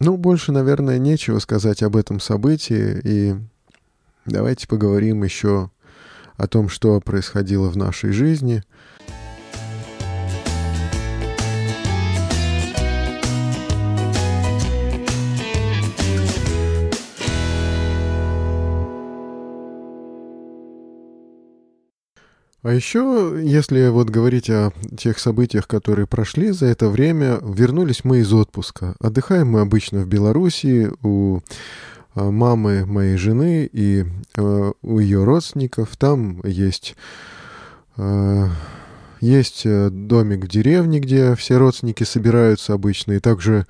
Ну, 0.00 0.16
больше, 0.16 0.50
наверное, 0.50 0.98
нечего 0.98 1.38
сказать 1.38 1.82
об 1.82 1.94
этом 1.94 2.20
событии, 2.20 3.00
и 3.04 3.34
давайте 4.24 4.66
поговорим 4.66 5.22
еще 5.22 5.70
о 6.36 6.48
том, 6.48 6.68
что 6.68 7.00
происходило 7.00 7.68
в 7.68 7.76
нашей 7.76 8.10
жизни– 8.10 8.64
А 22.62 22.74
еще, 22.74 23.40
если 23.42 23.88
вот 23.88 24.10
говорить 24.10 24.50
о 24.50 24.72
тех 24.98 25.18
событиях, 25.18 25.66
которые 25.66 26.06
прошли 26.06 26.50
за 26.50 26.66
это 26.66 26.88
время, 26.88 27.38
вернулись 27.42 28.04
мы 28.04 28.18
из 28.18 28.32
отпуска. 28.34 28.96
Отдыхаем 29.00 29.48
мы 29.48 29.60
обычно 29.60 30.00
в 30.00 30.08
Белоруссии 30.08 30.90
у 31.02 31.40
а, 32.14 32.30
мамы 32.30 32.84
моей 32.84 33.16
жены 33.16 33.68
и 33.72 34.04
э, 34.36 34.72
у 34.82 34.98
ее 34.98 35.24
родственников. 35.24 35.96
Там 35.96 36.42
есть, 36.44 36.96
э, 37.96 38.46
есть 39.22 39.62
э, 39.64 39.88
домик 39.88 40.44
в 40.44 40.48
деревне, 40.48 41.00
где 41.00 41.34
все 41.36 41.56
родственники 41.56 42.04
собираются 42.04 42.74
обычно. 42.74 43.12
И 43.12 43.20
также 43.20 43.66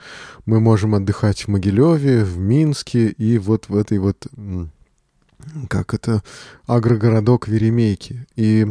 мы 0.46 0.58
можем 0.58 0.96
отдыхать 0.96 1.42
в 1.42 1.48
Могилеве, 1.48 2.24
в 2.24 2.38
Минске 2.38 3.06
и 3.10 3.38
вот 3.38 3.68
в 3.68 3.76
этой 3.76 3.98
вот 3.98 4.26
как 5.68 5.94
это, 5.94 6.22
агрогородок 6.66 7.48
Веремейки. 7.48 8.26
И, 8.36 8.66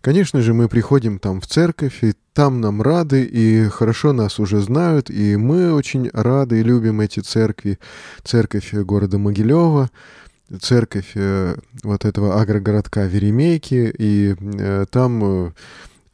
конечно 0.00 0.40
же, 0.40 0.54
мы 0.54 0.68
приходим 0.68 1.18
там 1.18 1.40
в 1.40 1.46
церковь, 1.46 2.02
и 2.02 2.14
там 2.32 2.60
нам 2.60 2.80
рады, 2.82 3.24
и 3.24 3.68
хорошо 3.68 4.12
нас 4.12 4.38
уже 4.38 4.60
знают, 4.60 5.10
и 5.10 5.36
мы 5.36 5.72
очень 5.72 6.10
рады 6.12 6.60
и 6.60 6.62
любим 6.62 7.00
эти 7.00 7.20
церкви. 7.20 7.78
Церковь 8.24 8.72
города 8.72 9.18
Могилева, 9.18 9.90
церковь 10.60 11.12
э, 11.14 11.56
вот 11.82 12.04
этого 12.04 12.40
агрогородка 12.40 13.06
Веремейки, 13.06 13.92
и 13.96 14.34
э, 14.38 14.86
там 14.90 15.46
э, 15.46 15.52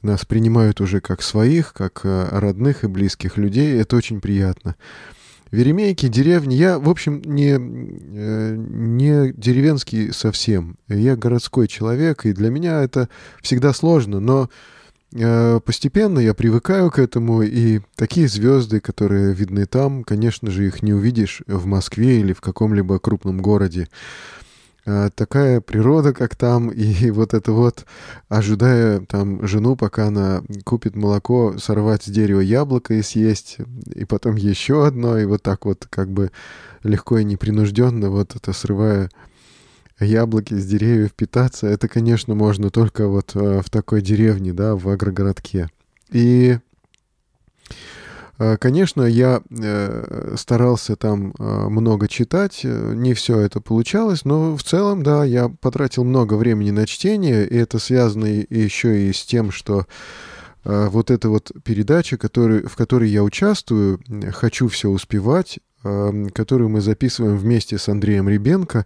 нас 0.03 0.25
принимают 0.25 0.81
уже 0.81 1.01
как 1.01 1.23
своих, 1.23 1.73
как 1.73 2.01
родных 2.05 2.85
и 2.85 2.89
близких 2.89 3.37
людей. 3.37 3.81
Это 3.81 3.97
очень 3.97 4.21
приятно. 4.21 4.77
Веремейки, 5.51 6.09
деревни. 6.09 6.55
Я, 6.55 6.79
в 6.79 6.89
общем, 6.89 7.23
не, 7.25 7.53
э, 7.53 8.57
не 8.57 9.33
деревенский 9.33 10.13
совсем. 10.13 10.77
Я 10.89 11.17
городской 11.17 11.69
человек, 11.69 12.27
и 12.27 12.33
для 12.33 12.51
меня 12.51 12.83
это 12.83 13.09
всегда 13.43 13.73
сложно, 13.73 14.19
но 14.19 14.51
э, 15.15 15.61
постепенно 15.65 16.19
я 16.19 16.35
привыкаю 16.35 16.91
к 16.91 16.99
этому, 16.99 17.43
и 17.43 17.81
такие 17.95 18.27
звезды, 18.27 18.81
которые 18.81 19.35
видны 19.35 19.67
там, 19.67 20.03
конечно 20.03 20.51
же, 20.51 20.67
их 20.67 20.83
не 20.83 20.93
увидишь 20.93 21.43
в 21.47 21.67
Москве 21.67 22.21
или 22.21 22.33
в 22.33 22.41
каком-либо 22.41 22.99
крупном 22.99 23.41
городе. 23.41 23.89
А, 24.87 25.11
такая 25.11 25.61
природа, 25.61 26.13
как 26.13 26.37
там, 26.37 26.69
и 26.71 27.11
вот 27.11 27.35
это 27.35 27.53
вот, 27.53 27.85
ожидая 28.29 29.01
там 29.01 29.47
жену, 29.47 29.77
пока 29.77 30.07
она 30.07 30.43
купит 30.65 30.97
молоко, 30.97 31.59
сорвать 31.59 32.05
с 32.05 32.09
дерева 32.09 32.41
яблоко 32.41 32.95
и 32.95 33.03
съесть, 33.03 33.59
и 33.95 34.05
потом 34.05 34.37
еще 34.37 34.87
одно, 34.87 35.19
и 35.19 35.25
вот 35.25 35.43
так 35.43 35.67
вот 35.67 35.87
как 35.91 36.11
бы 36.11 36.31
легко 36.83 37.19
и 37.19 37.25
непринужденно 37.25 38.11
вот 38.11 38.37
это 38.37 38.53
срывая 38.53 39.11
яблоки 39.99 40.55
с 40.55 40.65
деревьев 40.67 41.15
питаться, 41.15 41.67
это, 41.67 41.89
конечно, 41.89 42.35
можно 42.35 42.71
только 42.71 43.09
вот 43.09 43.33
а, 43.35 43.63
в 43.63 43.71
такой 43.71 44.03
деревне, 44.03 44.53
да, 44.53 44.77
в 44.77 44.89
агрогородке. 44.89 45.69
И 46.11 46.59
Э, 47.69 48.06
конечно, 48.59 49.03
я 49.03 49.41
э, 49.51 50.35
старался 50.37 50.97
там 50.97 51.33
э, 51.39 51.69
много 51.69 52.07
читать, 52.07 52.61
не 52.65 53.15
все 53.15 53.41
это 53.41 53.61
получалось, 53.61 54.25
но 54.25 54.57
в 54.57 54.63
целом, 54.63 55.03
да, 55.03 55.25
я 55.25 55.49
потратил 55.49 56.05
много 56.05 56.35
времени 56.35 56.71
на 56.71 56.87
чтение, 56.87 57.47
и 57.47 57.57
это 57.57 57.79
связано 57.79 58.27
еще 58.27 59.09
и 59.09 59.13
с 59.13 59.25
тем, 59.25 59.51
что 59.51 59.87
вот 60.65 61.13
эта 61.13 61.29
вот 61.29 61.53
передача, 61.63 62.17
который, 62.17 62.67
в 62.67 62.75
которой 62.75 63.09
я 63.09 63.23
участвую, 63.23 64.01
«Хочу 64.33 64.67
все 64.67 64.89
успевать», 64.89 65.61
которую 66.35 66.71
мы 66.71 66.81
записываем 66.81 67.37
вместе 67.37 67.79
с 67.79 67.89
Андреем 67.89 68.29
Ребенко, 68.29 68.85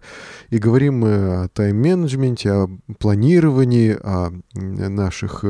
и 0.51 0.59
говорим 0.59 0.99
мы 0.99 1.43
о 1.43 1.47
тайм-менеджменте, 1.47 2.51
о 2.51 2.69
планировании, 2.99 3.97
о 3.99 4.31
наших 4.53 5.43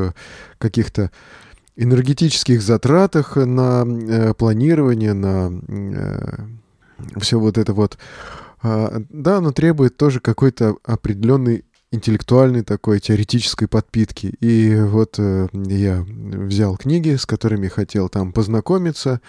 каких-то 0.58 1.12
энергетических 1.76 2.62
затратах 2.62 3.36
на 3.36 3.86
э, 3.86 4.34
планирование, 4.34 5.14
на 5.14 5.52
э, 5.68 6.38
все 7.20 7.40
вот 7.40 7.58
это 7.58 7.74
вот. 7.74 7.98
А, 8.62 9.02
да, 9.10 9.38
оно 9.38 9.52
требует 9.52 9.98
тоже 9.98 10.20
какой-то 10.20 10.78
определенной 10.84 11.66
интеллектуальной 11.92 12.64
такой 12.64 13.00
теоретической 13.00 13.68
подпитки. 13.68 14.28
И 14.40 14.76
вот 14.76 15.16
э, 15.18 15.48
я 15.54 16.06
взял 16.08 16.78
книги, 16.78 17.16
с 17.16 17.26
которыми 17.26 17.68
хотел 17.68 18.10
там 18.10 18.32
познакомиться, 18.32 19.22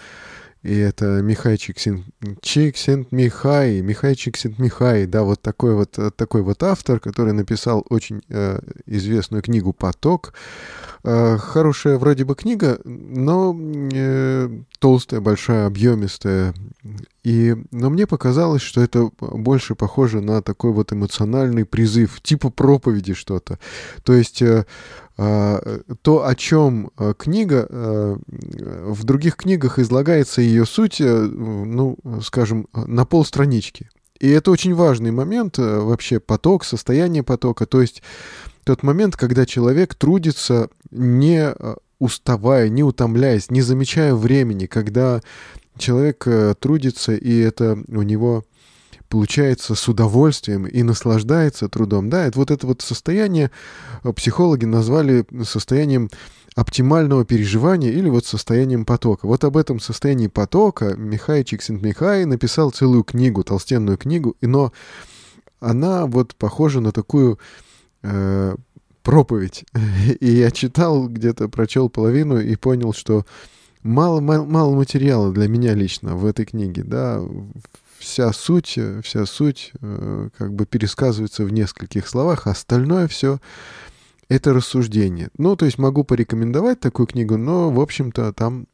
и 0.63 0.77
это 0.77 1.21
Михай 1.21 1.57
Чиксент-Михай, 1.57 3.81
Михай 3.81 4.15
Чиксент-Михай, 4.15 5.05
да, 5.07 5.23
вот 5.23 5.41
такой 5.41 5.75
вот, 5.75 5.99
такой 6.15 6.41
вот 6.41 6.63
автор, 6.63 7.01
который 7.01 7.33
написал 7.33 7.85
очень 7.89 8.21
э, 8.29 8.59
известную 8.85 9.43
книгу 9.43 9.73
«Поток». 9.73 10.33
Э, 11.05 11.37
хорошая 11.37 11.97
вроде 11.97 12.23
бы 12.23 12.33
книга, 12.33 12.79
но 12.85 13.57
э, 13.93 14.49
толстая, 14.79 15.19
большая, 15.19 15.67
объемистая. 15.67 16.53
И, 17.23 17.55
но 17.71 17.89
мне 17.89 18.07
показалось, 18.07 18.61
что 18.61 18.81
это 18.81 19.09
больше 19.19 19.75
похоже 19.75 20.21
на 20.21 20.41
такой 20.41 20.71
вот 20.71 20.93
эмоциональный 20.93 21.65
призыв, 21.65 22.21
типа 22.21 22.49
проповеди 22.49 23.13
что-то. 23.13 23.59
То 24.03 24.13
есть 24.13 24.41
э, 24.41 24.65
а, 25.15 25.81
то, 26.01 26.25
о 26.25 26.35
чем 26.35 26.89
книга, 27.19 27.67
в 27.69 29.03
других 29.03 29.35
книгах 29.35 29.77
излагается 29.77 30.41
ее 30.41 30.65
суть, 30.65 30.99
ну, 30.99 31.97
скажем, 32.23 32.67
на 32.73 33.05
полстранички. 33.05 33.89
И 34.19 34.29
это 34.29 34.49
очень 34.49 34.73
важный 34.73 35.11
момент, 35.11 35.57
вообще 35.59 36.19
поток, 36.19 36.63
состояние 36.63 37.21
потока, 37.21 37.67
то 37.67 37.81
есть 37.81 38.01
тот 38.63 38.83
момент, 38.83 39.15
когда 39.15 39.45
человек 39.45 39.95
трудится 39.95 40.69
не 40.91 41.53
уставая, 41.99 42.69
не 42.69 42.83
утомляясь, 42.83 43.49
не 43.49 43.61
замечая 43.61 44.13
времени, 44.13 44.65
когда 44.65 45.21
человек 45.77 46.27
трудится, 46.59 47.13
и 47.13 47.39
это 47.39 47.77
у 47.87 48.01
него 48.01 48.43
получается 49.13 49.75
с 49.75 49.87
удовольствием 49.87 50.65
и 50.65 50.81
наслаждается 50.81 51.69
трудом. 51.69 52.09
Да, 52.09 52.25
это 52.25 52.39
вот 52.39 52.49
это 52.49 52.65
вот 52.65 52.81
состояние 52.81 53.51
э, 54.03 54.11
психологи 54.11 54.65
назвали 54.65 55.23
состоянием 55.43 56.09
оптимального 56.55 57.23
переживания 57.23 57.91
или 57.91 58.09
вот 58.09 58.25
состоянием 58.25 58.85
потока. 58.85 59.27
Вот 59.27 59.43
об 59.43 59.55
этом 59.55 59.79
состоянии 59.79 60.25
потока 60.25 60.95
Михай 60.95 61.43
Чиксент-Михай 61.43 62.25
написал 62.25 62.71
целую 62.71 63.03
книгу, 63.03 63.43
толстенную 63.43 63.99
книгу, 63.99 64.35
но 64.41 64.73
она 65.59 66.07
вот 66.07 66.33
похожа 66.35 66.79
на 66.79 66.91
такую 66.91 67.37
э, 68.03 68.55
проповедь. 69.01 69.65
И 70.19 70.31
я 70.31 70.51
читал, 70.51 71.07
где-то 71.07 71.49
прочел 71.49 71.89
половину 71.89 72.39
и 72.39 72.55
понял, 72.55 72.93
что 72.93 73.25
мало, 73.81 74.19
мало, 74.21 74.45
мало 74.45 74.75
материала 74.75 75.31
для 75.31 75.47
меня 75.47 75.73
лично 75.73 76.15
в 76.15 76.25
этой 76.25 76.45
книге, 76.45 76.83
да, 76.83 77.21
вся 77.99 78.31
суть, 78.33 78.77
вся 79.03 79.25
суть 79.25 79.71
э, 79.81 80.29
как 80.37 80.53
бы 80.53 80.65
пересказывается 80.65 81.45
в 81.45 81.51
нескольких 81.51 82.07
словах, 82.07 82.47
а 82.47 82.51
остальное 82.51 83.07
все 83.07 83.39
это 84.29 84.53
рассуждение. 84.53 85.29
Ну, 85.37 85.55
то 85.55 85.65
есть 85.65 85.77
могу 85.77 86.03
порекомендовать 86.03 86.79
такую 86.79 87.07
книгу, 87.07 87.37
но, 87.37 87.69
в 87.69 87.79
общем-то, 87.79 88.33
там 88.33 88.67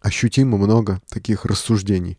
ощутимо 0.00 0.58
много 0.58 1.00
таких 1.08 1.44
рассуждений. 1.44 2.18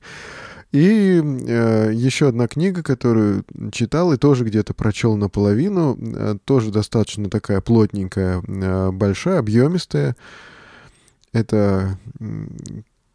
И 0.75 1.21
э, 1.21 1.91
еще 1.93 2.27
одна 2.27 2.47
книга, 2.47 2.83
которую 2.83 3.45
читал 3.71 4.11
и 4.13 4.17
тоже 4.17 4.43
где-то 4.43 4.73
прочел 4.73 5.15
наполовину, 5.15 5.97
э, 5.97 6.35
тоже 6.43 6.71
достаточно 6.71 7.29
такая 7.29 7.61
плотненькая, 7.61 8.41
э, 8.45 8.91
большая, 8.91 9.39
объемистая. 9.39 10.15
Это 11.31 11.97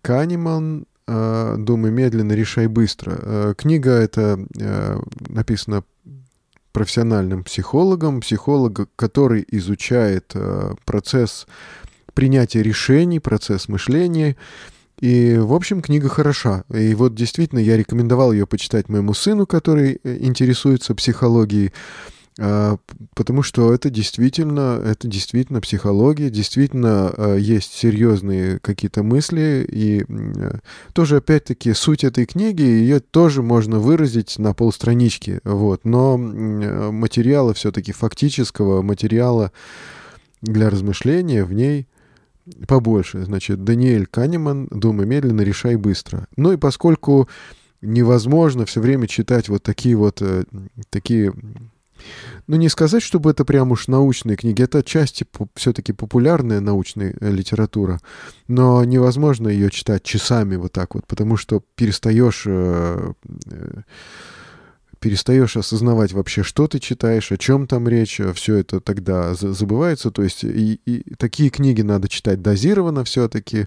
Канеман 0.03 0.87
Э, 1.13 1.57
«Думай 1.59 1.91
медленно, 1.91 2.33
решай 2.35 2.69
быстро». 2.69 3.19
Э, 3.21 3.55
книга 3.57 3.91
эта 3.91 4.39
э, 4.61 4.97
написана 5.29 5.83
профессиональным 6.71 7.43
психологом, 7.43 8.21
психолог, 8.21 8.89
который 8.95 9.45
изучает 9.49 10.33
процесс 10.85 11.49
принятия 12.15 12.63
решений, 12.63 13.19
процесс 13.19 13.67
мышления. 13.67 14.37
И, 15.01 15.37
в 15.39 15.55
общем, 15.55 15.81
книга 15.81 16.09
хороша. 16.09 16.65
И 16.73 16.95
вот 16.95 17.15
действительно 17.15 17.59
я 17.59 17.77
рекомендовал 17.77 18.33
ее 18.33 18.47
почитать 18.47 18.89
моему 18.89 19.15
сыну, 19.15 19.47
который 19.47 19.99
интересуется 20.05 20.95
психологией. 20.95 21.73
а, 22.39 22.77
потому 23.15 23.43
что 23.43 23.73
это 23.75 23.91
действительно, 23.91 24.81
это 24.85 25.09
действительно 25.09 25.61
психология, 25.61 26.31
действительно 26.31 27.13
а, 27.17 27.37
есть 27.37 27.73
серьезные 27.73 28.59
какие-то 28.61 29.03
мысли, 29.03 29.67
и 29.69 30.05
тоже, 30.93 31.17
опять-таки, 31.17 31.75
суть 31.75 32.05
этой 32.05 32.27
книги, 32.27 32.63
ее 32.63 33.01
тоже 33.01 33.43
можно 33.43 33.79
выразить 33.79 34.39
на 34.39 34.55
полстранички, 34.55 35.41
вот, 35.45 35.85
но 35.85 36.17
материала 36.17 37.53
все-таки 37.53 37.93
фактического, 37.93 38.81
материала 38.83 39.53
для 40.41 40.71
размышления 40.71 41.45
в 41.45 41.53
ней 41.53 41.87
побольше. 42.67 43.25
Значит, 43.25 43.65
Даниэль 43.65 44.07
Канеман 44.07 44.69
«Думай 44.71 45.07
медленно, 45.07 45.43
решай 45.43 45.77
быстро». 45.77 46.27
Ну 46.37 46.53
и 46.53 46.57
поскольку 46.57 47.29
невозможно 47.81 48.67
все 48.67 48.81
время 48.81 49.07
читать 49.07 49.49
вот 49.49 49.63
такие 49.63 49.97
вот 49.97 50.21
э, 50.21 50.45
такие 50.91 51.33
ну, 52.47 52.57
не 52.57 52.69
сказать, 52.69 53.03
чтобы 53.03 53.31
это 53.31 53.45
прям 53.45 53.73
уж 53.73 53.89
научные 53.89 54.37
книги, 54.37 54.63
это 54.63 54.79
отчасти 54.79 55.27
все-таки 55.55 55.93
популярная 55.93 56.61
научная 56.61 57.15
э, 57.21 57.31
литература, 57.31 58.01
но 58.49 58.85
невозможно 58.85 59.49
ее 59.49 59.71
читать 59.71 60.03
часами 60.03 60.57
вот 60.57 60.73
так 60.73 60.95
вот, 60.95 61.07
потому 61.07 61.37
что 61.37 61.63
перестаешь 61.77 62.45
э, 62.47 63.13
перестаешь 65.01 65.57
осознавать 65.57 66.13
вообще, 66.13 66.43
что 66.43 66.69
ты 66.69 66.79
читаешь, 66.79 67.33
о 67.33 67.39
чем 67.39 67.67
там 67.67 67.89
речь, 67.89 68.21
все 68.35 68.57
это 68.57 68.81
тогда 68.81 69.35
забывается. 69.35 70.11
То 70.11 70.23
есть 70.23 70.45
и, 70.45 70.81
и 70.85 71.15
такие 71.17 71.51
книги 71.51 71.83
надо 71.83 72.09
читать 72.09 72.43
дозированно 72.43 73.05
все-таки. 73.05 73.67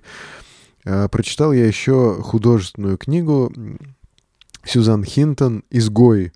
А, 0.86 1.08
прочитал 1.08 1.52
я 1.52 1.66
еще 1.66 2.22
художественную 2.22 2.98
книгу 2.98 3.52
Сюзан 4.64 5.04
Хинтон 5.04 5.64
«Изгои». 5.70 6.32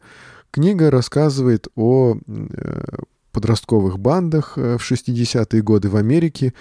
Книга 0.52 0.90
рассказывает 0.90 1.68
о 1.76 2.16
э, 2.16 2.84
подростковых 3.32 4.00
бандах 4.00 4.58
э, 4.58 4.78
в 4.78 4.92
60-е 4.92 5.62
годы 5.62 5.90
в 5.90 5.96
Америке. 5.96 6.54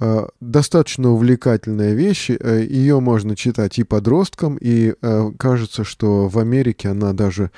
Э, 0.00 0.26
достаточно 0.40 1.10
увлекательная 1.10 1.92
вещь. 1.94 2.30
Ее 2.30 3.00
можно 3.00 3.36
читать 3.36 3.78
и 3.78 3.84
подросткам, 3.84 4.56
и 4.60 4.94
кажется, 5.38 5.84
что 5.84 6.28
в 6.28 6.38
Америке 6.38 6.88
она 6.88 7.12
даже 7.12 7.50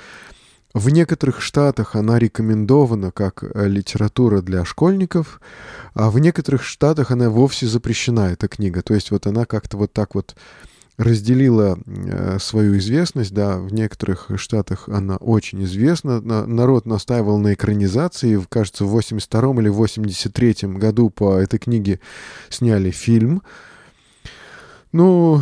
в 0.73 0.89
некоторых 0.89 1.39
штатах 1.39 1.95
она 1.95 2.17
рекомендована 2.17 3.11
как 3.11 3.43
литература 3.55 4.41
для 4.41 4.65
школьников, 4.65 5.39
а 5.93 6.09
в 6.09 6.17
некоторых 6.19 6.63
штатах 6.63 7.11
она 7.11 7.29
вовсе 7.29 7.67
запрещена, 7.67 8.31
эта 8.31 8.47
книга. 8.47 8.81
То 8.81 8.95
есть 8.95 9.11
вот 9.11 9.27
она 9.27 9.45
как-то 9.45 9.77
вот 9.77 9.93
так 9.93 10.15
вот 10.15 10.35
разделила 10.97 11.77
э, 11.85 12.37
свою 12.39 12.77
известность, 12.77 13.33
да, 13.33 13.57
в 13.57 13.73
некоторых 13.73 14.29
штатах 14.35 14.87
она 14.89 15.17
очень 15.17 15.63
известна. 15.63 16.21
Народ 16.21 16.85
настаивал 16.85 17.39
на 17.39 17.53
экранизации, 17.53 18.39
кажется, 18.49 18.85
в 18.85 18.89
82 18.89 19.61
или 19.61 19.69
83 19.69 20.55
году 20.77 21.09
по 21.09 21.35
этой 21.35 21.59
книге 21.59 21.99
сняли 22.49 22.91
фильм. 22.91 23.41
Ну, 24.91 25.41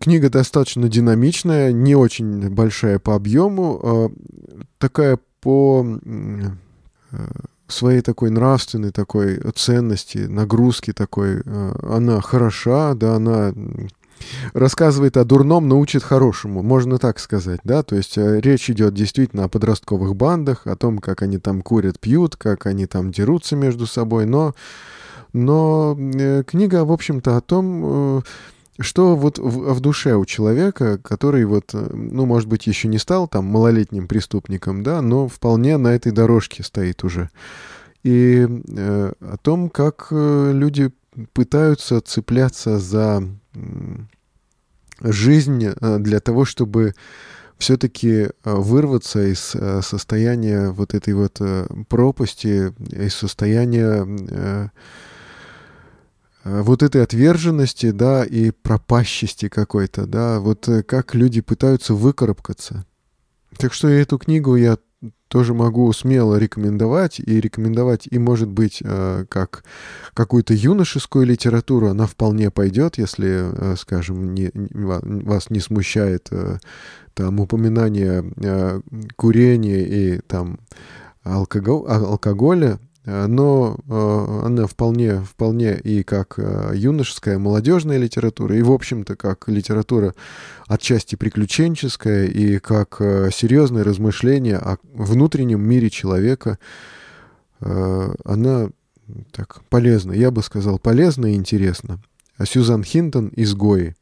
книга 0.00 0.30
достаточно 0.30 0.88
динамичная, 0.88 1.70
не 1.72 1.94
очень 1.94 2.48
большая 2.48 2.98
по 2.98 3.14
объему, 3.14 3.80
а 3.82 4.10
такая 4.78 5.18
по 5.42 5.86
э, 5.86 7.26
своей 7.68 8.00
такой 8.00 8.30
нравственной 8.30 8.92
такой 8.92 9.38
ценности, 9.54 10.18
нагрузки 10.18 10.94
такой, 10.94 11.42
э, 11.44 11.72
она 11.82 12.22
хороша, 12.22 12.94
да, 12.94 13.16
она 13.16 13.52
рассказывает 14.52 15.16
о 15.16 15.24
дурном, 15.24 15.68
научит 15.68 16.02
хорошему, 16.02 16.62
можно 16.62 16.98
так 16.98 17.18
сказать, 17.18 17.60
да, 17.64 17.82
то 17.82 17.96
есть 17.96 18.16
э, 18.18 18.40
речь 18.40 18.70
идет 18.70 18.94
действительно 18.94 19.44
о 19.44 19.48
подростковых 19.48 20.16
бандах, 20.16 20.66
о 20.66 20.76
том, 20.76 20.98
как 20.98 21.22
они 21.22 21.38
там 21.38 21.62
курят, 21.62 21.98
пьют, 21.98 22.36
как 22.36 22.66
они 22.66 22.86
там 22.86 23.10
дерутся 23.10 23.56
между 23.56 23.86
собой, 23.86 24.26
но, 24.26 24.54
но 25.32 25.96
э, 25.98 26.42
книга, 26.46 26.84
в 26.84 26.92
общем-то, 26.92 27.36
о 27.36 27.40
том, 27.40 28.18
э, 28.18 28.22
что 28.78 29.16
вот 29.16 29.38
в, 29.38 29.74
в 29.74 29.80
душе 29.80 30.14
у 30.16 30.24
человека, 30.24 30.98
который 30.98 31.44
вот, 31.44 31.72
ну, 31.72 32.26
может 32.26 32.48
быть, 32.48 32.66
еще 32.66 32.88
не 32.88 32.98
стал 32.98 33.26
там 33.26 33.46
малолетним 33.46 34.06
преступником, 34.06 34.82
да, 34.82 35.00
но 35.00 35.28
вполне 35.28 35.78
на 35.78 35.88
этой 35.88 36.12
дорожке 36.12 36.62
стоит 36.62 37.02
уже. 37.02 37.30
И 38.02 38.46
о 38.46 39.36
том, 39.42 39.70
как 39.70 40.08
люди 40.10 40.92
пытаются 41.32 42.00
цепляться 42.00 42.78
за 42.78 43.22
жизнь 45.00 45.64
э, 45.64 45.98
для 45.98 46.20
того, 46.20 46.44
чтобы 46.44 46.94
все-таки 47.58 48.10
э, 48.10 48.28
вырваться 48.44 49.26
из 49.26 49.54
э, 49.54 49.80
состояния 49.82 50.70
вот 50.70 50.94
этой 50.94 51.14
вот 51.14 51.40
пропасти, 51.88 52.72
из 52.92 53.14
состояния 53.14 54.70
вот 56.44 56.84
этой 56.84 57.02
отверженности, 57.02 57.90
да, 57.90 58.24
и 58.24 58.52
пропащести 58.52 59.48
какой-то, 59.48 60.06
да, 60.06 60.38
вот 60.38 60.68
как 60.86 61.16
люди 61.16 61.40
пытаются 61.40 61.92
выкарабкаться. 61.92 62.86
Так 63.58 63.72
что 63.72 63.88
эту 63.88 64.16
книгу 64.16 64.54
я 64.54 64.78
тоже 65.28 65.54
могу 65.54 65.92
смело 65.92 66.36
рекомендовать, 66.36 67.18
и 67.20 67.40
рекомендовать, 67.40 68.06
и, 68.10 68.18
может 68.18 68.48
быть, 68.48 68.82
э, 68.84 69.24
как 69.28 69.64
какую-то 70.14 70.54
юношескую 70.54 71.26
литературу, 71.26 71.88
она 71.88 72.06
вполне 72.06 72.50
пойдет, 72.50 72.98
если, 72.98 73.50
э, 73.52 73.76
скажем, 73.76 74.34
не, 74.34 74.50
вас 74.54 75.50
не 75.50 75.60
смущает 75.60 76.28
э, 76.30 76.58
там 77.14 77.40
упоминание 77.40 78.24
курения 79.16 79.84
и 79.84 80.18
там 80.20 80.58
алкоголя, 81.24 82.74
Э, 82.74 82.85
но 83.06 83.78
э, 83.88 84.46
она 84.46 84.66
вполне, 84.66 85.20
вполне 85.20 85.78
и 85.78 86.02
как 86.02 86.38
э, 86.38 86.72
юношеская, 86.74 87.38
молодежная 87.38 87.98
литература, 87.98 88.56
и, 88.56 88.62
в 88.62 88.72
общем-то, 88.72 89.16
как 89.16 89.48
литература 89.48 90.14
отчасти 90.66 91.14
приключенческая, 91.16 92.26
и 92.26 92.58
как 92.58 92.96
серьезное 93.32 93.84
размышление 93.84 94.58
о 94.58 94.78
внутреннем 94.92 95.60
мире 95.60 95.88
человека, 95.90 96.58
она 97.60 98.68
так 99.30 99.62
полезна, 99.68 100.12
я 100.12 100.30
бы 100.32 100.42
сказал, 100.42 100.78
полезна 100.80 101.26
и 101.32 101.36
интересна. 101.36 102.00
Сьюзан 102.44 102.82
Хинтон 102.82 103.32
«Изгои». 103.36 103.94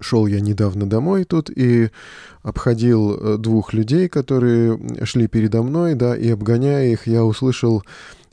Шел 0.00 0.26
я 0.26 0.40
недавно 0.40 0.88
домой 0.88 1.24
тут 1.24 1.50
и 1.50 1.90
обходил 2.42 3.14
э, 3.14 3.36
двух 3.38 3.72
людей, 3.72 4.08
которые 4.08 4.78
шли 5.04 5.26
передо 5.26 5.62
мной, 5.62 5.94
да, 5.94 6.16
и 6.16 6.28
обгоняя 6.30 6.86
их, 6.86 7.06
я 7.06 7.24
услышал 7.24 7.82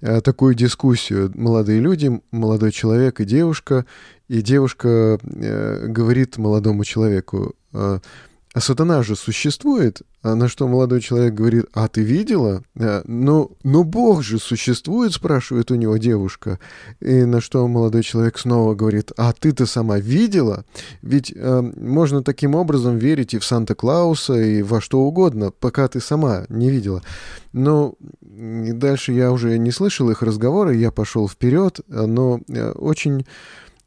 э, 0.01 0.21
такую 0.21 0.55
дискуссию. 0.55 1.31
Молодые 1.35 1.79
люди, 1.79 2.21
молодой 2.31 2.71
человек 2.71 3.19
и 3.19 3.25
девушка, 3.25 3.85
и 4.27 4.41
девушка 4.41 5.19
э, 5.21 5.87
говорит 5.87 6.37
молодому 6.37 6.83
человеку, 6.83 7.55
а 8.55 8.61
сатана 8.61 9.03
же 9.03 9.17
существует? 9.17 10.01
А 10.21 10.33
на 10.33 10.47
что 10.47 10.65
молодой 10.69 11.01
человек 11.01 11.33
говорит, 11.33 11.65
а 11.73 11.89
ты 11.89 12.03
видела? 12.03 12.63
А, 12.79 13.01
ну, 13.05 13.51
ну 13.63 13.83
Бог 13.83 14.23
же 14.23 14.39
существует, 14.39 15.11
спрашивает 15.11 15.71
у 15.71 15.75
него 15.75 15.97
девушка. 15.97 16.57
И 17.01 17.25
на 17.25 17.41
что 17.41 17.67
молодой 17.67 18.01
человек 18.01 18.39
снова 18.39 18.73
говорит, 18.73 19.11
а 19.17 19.33
ты-то 19.33 19.65
сама 19.65 19.99
видела? 19.99 20.63
Ведь 21.01 21.33
э, 21.35 21.61
можно 21.75 22.23
таким 22.23 22.55
образом 22.55 22.97
верить 22.97 23.33
и 23.33 23.39
в 23.39 23.43
Санта-Клауса, 23.43 24.35
и 24.35 24.61
во 24.61 24.79
что 24.79 25.01
угодно, 25.01 25.51
пока 25.51 25.89
ты 25.89 25.99
сама 25.99 26.45
не 26.47 26.71
видела. 26.71 27.01
Но 27.51 27.95
дальше 28.21 29.11
я 29.11 29.33
уже 29.33 29.57
не 29.57 29.71
слышал 29.71 30.09
их 30.11 30.21
разговора, 30.21 30.73
я 30.73 30.91
пошел 30.91 31.27
вперед, 31.27 31.81
но 31.89 32.39
э, 32.47 32.71
очень 32.71 33.25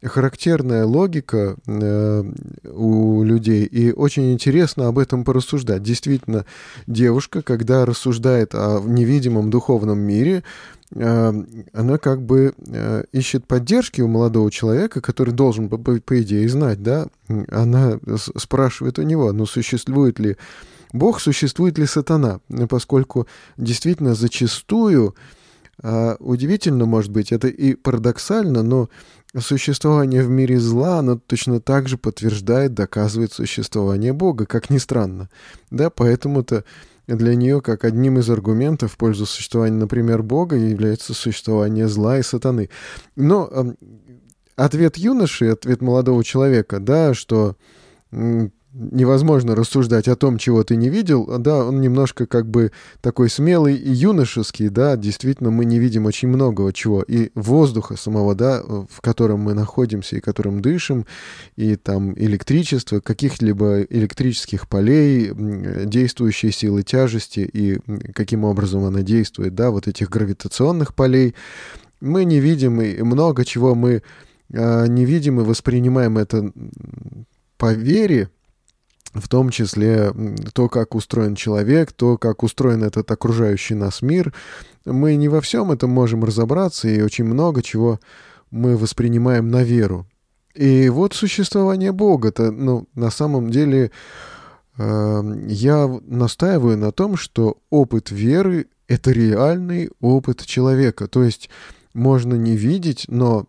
характерная 0.03 0.85
логика 0.85 1.57
э, 1.67 2.25
у 2.73 3.23
людей, 3.23 3.65
и 3.65 3.93
очень 3.93 4.33
интересно 4.33 4.89
об 4.89 4.99
этом 4.99 5.25
порассуждать. 5.25 5.83
Действительно, 5.83 6.45
девушка, 6.87 7.43
когда 7.43 7.85
рассуждает 7.85 8.55
о 8.55 8.81
невидимом 8.81 9.51
духовном 9.51 9.99
мире, 9.99 10.45
э, 10.95 11.33
она 11.73 11.99
как 11.99 12.23
бы 12.23 12.55
э, 12.67 13.05
ищет 13.13 13.47
поддержки 13.47 14.01
у 14.01 14.09
молодого 14.09 14.51
человека, 14.51 15.01
который 15.01 15.35
должен, 15.35 15.69
по, 15.69 15.79
по 15.79 16.23
идее, 16.23 16.49
знать, 16.49 16.83
да, 16.83 17.09
она 17.51 17.99
спрашивает 18.37 18.99
у 18.99 19.03
него, 19.03 19.33
ну, 19.33 19.47
существует 19.47 20.19
ли 20.21 20.37
Бог, 20.93 21.21
существует 21.21 21.77
ли 21.77 21.87
сатана, 21.87 22.41
поскольку 22.69 23.27
действительно 23.59 24.15
зачастую, 24.15 25.15
э, 25.15 25.38
удивительно, 25.83 26.87
может 26.87 27.13
быть, 27.13 27.33
это 27.33 27.49
и 27.49 27.75
парадоксально, 27.75 28.63
но 28.63 28.89
существование 29.39 30.23
в 30.23 30.29
мире 30.29 30.59
зла, 30.59 30.99
оно 30.99 31.19
точно 31.19 31.61
так 31.61 31.89
же 31.89 31.99
подтверждает, 31.99 32.75
доказывает 32.75 33.33
существование 33.33 34.13
Бога, 34.13 34.47
как 34.47 34.71
ни 34.71 34.79
странно. 34.79 35.29
Да, 35.71 35.91
поэтому-то 35.91 36.65
для 37.07 37.35
нее 37.35 37.61
как 37.61 37.85
одним 37.85 38.19
из 38.19 38.29
аргументов 38.29 38.93
в 38.93 38.97
пользу 38.97 39.27
существования, 39.27 39.79
например, 39.79 40.23
Бога 40.23 40.57
является 40.57 41.15
существование 41.15 41.89
зла 41.89 42.19
и 42.19 42.23
сатаны. 42.23 42.71
Но 43.17 43.75
ответ 44.57 44.97
юноши, 44.97 45.47
ответ 45.47 45.81
молодого 45.81 46.25
человека, 46.25 46.81
да, 46.81 47.15
что 47.15 47.57
невозможно 48.79 49.55
рассуждать 49.55 50.09
о 50.09 50.17
том, 50.17 50.39
чего 50.39 50.63
ты 50.63 50.77
не 50.77 50.89
видел, 50.89 51.27
да, 51.39 51.65
он 51.65 51.81
немножко 51.81 52.27
как 52.27 52.49
бы 52.49 52.71
такой 53.01 53.29
смелый 53.29 53.75
и 53.75 53.91
юношеский, 53.91 54.69
да, 54.69 54.97
действительно 54.97 55.51
мы 55.51 55.65
не 55.65 55.79
видим 55.79 56.07
очень 56.07 56.29
многого 56.29 56.73
чего, 56.73 57.03
и 57.03 57.31
воздуха 57.35 57.97
самого, 57.97 58.35
да, 58.35 58.63
в 58.63 59.01
котором 59.01 59.41
мы 59.41 59.55
находимся 59.55 60.17
и 60.17 60.21
которым 60.21 60.63
дышим, 60.63 61.07
и 61.57 61.77
там 61.77 62.15
электричество, 62.15 63.01
каких-либо 63.01 63.83
электрических 63.83 64.69
полей, 64.69 65.33
действующие 65.85 66.53
силы 66.53 66.83
тяжести 66.85 67.41
и 67.41 67.79
каким 68.13 68.45
образом 68.45 68.85
она 68.85 69.03
действует, 69.03 69.55
да, 69.55 69.71
вот 69.71 69.89
этих 69.89 70.09
гравитационных 70.09 70.95
полей, 70.95 71.35
мы 72.01 72.25
не 72.25 72.39
видим, 72.39 72.81
и 72.81 73.03
много 73.03 73.45
чего 73.45 73.75
мы 73.75 74.03
э, 74.53 74.87
не 74.87 75.05
видим 75.05 75.41
и 75.41 75.45
воспринимаем 75.45 76.17
это 76.17 76.53
по 77.57 77.73
вере, 77.73 78.31
в 79.21 79.29
том 79.29 79.51
числе 79.51 80.13
то, 80.53 80.69
как 80.69 80.95
устроен 80.95 81.35
человек, 81.35 81.93
то, 81.93 82.19
как 82.19 82.43
устроен 82.43 82.83
этот 82.83 83.11
окружающий 83.11 83.75
нас 83.75 84.03
мир. 84.03 84.33
Мы 84.85 85.17
не 85.17 85.29
во 85.29 85.41
всем 85.41 85.71
этом 85.71 85.91
можем 85.91 86.25
разобраться, 86.25 86.89
и 86.89 87.03
очень 87.03 87.25
много 87.25 87.63
чего 87.63 88.01
мы 88.51 88.77
воспринимаем 88.77 89.51
на 89.51 89.63
веру. 89.63 90.07
И 90.55 90.89
вот 90.89 91.15
существование 91.15 91.93
Бога-то, 91.93 92.51
ну, 92.51 92.89
на 92.95 93.11
самом 93.11 93.51
деле, 93.51 93.91
э, 94.77 95.23
я 95.47 95.87
настаиваю 96.07 96.77
на 96.77 96.91
том, 96.91 97.17
что 97.17 97.59
опыт 97.71 98.11
веры— 98.11 98.67
это 98.89 99.13
реальный 99.13 99.91
опыт 100.01 100.45
человека. 100.45 101.07
То 101.07 101.23
есть 101.23 101.49
можно 101.95 102.35
не 102.35 102.57
видеть, 102.57 103.05
но 103.09 103.47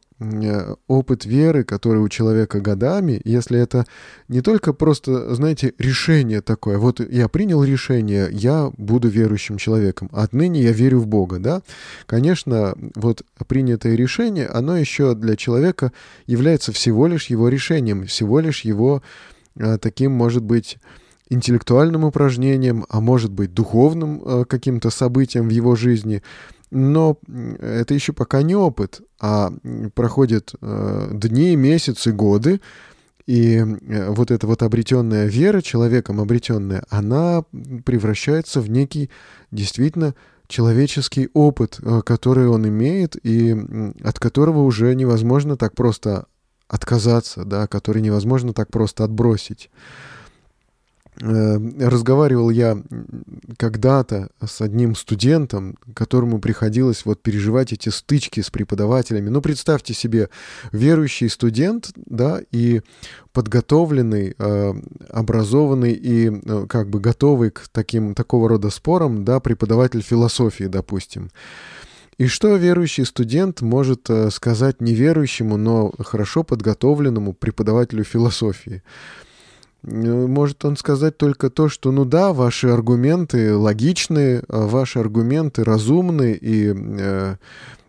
опыт 0.88 1.26
веры, 1.26 1.64
который 1.64 2.02
у 2.02 2.10
человека 2.10 2.60
годами, 2.60 3.22
если 3.24 3.60
это 3.60 3.86
не 4.28 4.42
только 4.42 4.74
просто, 4.74 5.34
знаете, 5.34 5.74
решение 5.78 6.42
такое, 6.42 6.78
вот 6.78 7.00
я 7.00 7.30
принял 7.30 7.64
решение, 7.64 8.28
я 8.32 8.70
буду 8.78 9.08
верующим 9.08 9.58
человеком, 9.58 10.10
отныне 10.12 10.62
я 10.62 10.72
верю 10.72 11.00
в 11.00 11.08
Бога, 11.08 11.40
да, 11.40 11.62
конечно, 12.06 12.76
вот 12.96 13.24
принятое 13.48 13.96
решение, 13.96 14.48
оно 14.48 14.78
еще 14.78 15.16
для 15.16 15.38
человека 15.38 15.94
является 16.28 16.74
всего 16.74 17.08
лишь 17.08 17.28
его 17.28 17.48
решением, 17.48 18.06
всего 18.06 18.42
лишь 18.42 18.62
его 18.62 19.02
э, 19.56 19.78
таким, 19.78 20.12
может 20.12 20.44
быть, 20.44 20.80
интеллектуальным 21.30 22.04
упражнением, 22.04 22.86
а 22.90 23.00
может 23.00 23.32
быть, 23.32 23.54
духовным 23.54 24.22
э, 24.26 24.46
каким-то 24.46 24.90
событием 24.90 25.48
в 25.48 25.52
его 25.52 25.78
жизни– 25.78 26.22
но 26.72 27.18
это 27.60 27.94
еще 27.94 28.14
пока 28.14 28.42
не 28.42 28.56
опыт, 28.56 29.02
а 29.20 29.52
проходят 29.94 30.54
э, 30.62 31.10
дни, 31.14 31.56
месяцы, 31.56 32.12
годы, 32.12 32.62
и 33.26 33.64
вот 34.08 34.32
эта 34.32 34.48
вот 34.48 34.64
обретенная 34.64 35.28
вера, 35.28 35.62
человеком 35.62 36.20
обретенная, 36.20 36.84
она 36.90 37.44
превращается 37.86 38.60
в 38.60 38.72
некий 38.72 39.12
действительно 39.52 40.16
человеческий 40.48 41.30
опыт, 41.34 41.80
э, 41.82 42.02
который 42.04 42.48
он 42.48 42.68
имеет, 42.68 43.16
и 43.24 43.56
от 44.04 44.20
которого 44.20 44.64
уже 44.64 44.96
невозможно 44.96 45.58
так 45.58 45.76
просто 45.76 46.26
отказаться, 46.68 47.46
да, 47.46 47.68
который 47.68 48.02
невозможно 48.02 48.54
так 48.54 48.70
просто 48.70 49.04
отбросить. 49.04 49.70
Э, 51.22 51.58
разговаривал 51.80 52.50
я 52.50 52.82
когда-то 53.58 54.30
с 54.46 54.62
одним 54.62 54.96
студентом, 54.96 55.76
которому 55.94 56.40
приходилось 56.40 57.04
вот 57.04 57.22
переживать 57.22 57.74
эти 57.74 57.90
стычки 57.90 58.40
с 58.40 58.50
преподавателями. 58.50 59.28
Ну, 59.28 59.42
представьте 59.42 59.94
себе, 59.94 60.30
верующий 60.72 61.30
студент, 61.30 61.92
да, 62.06 62.40
и 62.52 62.82
подготовленный, 63.34 64.34
э, 64.38 64.74
образованный 65.10 65.92
и 65.92 66.30
э, 66.30 66.66
как 66.70 66.90
бы 66.90 67.02
готовый 67.02 67.52
к 67.52 67.68
таким, 67.70 68.16
такого 68.16 68.48
рода 68.48 68.70
спорам, 68.70 69.26
да, 69.26 69.42
преподаватель 69.42 70.02
философии, 70.02 70.66
допустим. 70.66 71.32
И 72.18 72.28
что 72.28 72.56
верующий 72.56 73.06
студент 73.06 73.62
может 73.62 74.10
сказать 74.32 74.82
неверующему, 74.82 75.56
но 75.58 75.92
хорошо 76.00 76.44
подготовленному 76.44 77.34
преподавателю 77.34 78.04
философии? 78.04 78.84
Э, 79.84 80.28
может 80.28 80.64
он 80.66 80.78
сказать 80.78 81.18
только 81.18 81.50
то, 81.50 81.70
что, 81.70 81.92
ну 81.92 82.06
да, 82.06 82.34
ваши 82.34 82.68
аргументы 82.68 83.56
логичны, 83.56 84.44
а 84.48 84.68
ваши 84.68 85.00
аргументы 85.00 85.64
разумны 85.64 86.38
и 86.40 86.74
э, 86.76 87.36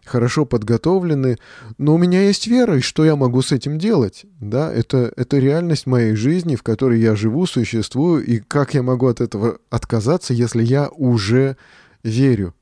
хорошо 0.04 0.44
подготовлены, 0.44 1.38
но 1.78 1.94
у 1.94 1.98
меня 1.98 2.22
есть 2.22 2.46
вера, 2.46 2.78
и 2.78 2.80
что 2.80 3.04
я 3.04 3.16
могу 3.16 3.42
с 3.42 3.52
этим 3.52 3.78
делать? 3.78 4.24
Да, 4.40 4.72
это, 4.72 5.12
это 5.16 5.38
реальность 5.38 5.86
моей 5.86 6.14
жизни, 6.14 6.56
в 6.56 6.62
которой 6.62 7.00
я 7.00 7.14
живу, 7.14 7.46
существую, 7.46 8.24
и 8.24 8.38
как 8.40 8.74
я 8.74 8.82
могу 8.82 9.06
от 9.06 9.20
этого 9.20 9.58
отказаться, 9.70 10.34
если 10.34 10.62
я 10.62 10.88
уже 10.88 11.56
верю? 12.02 12.54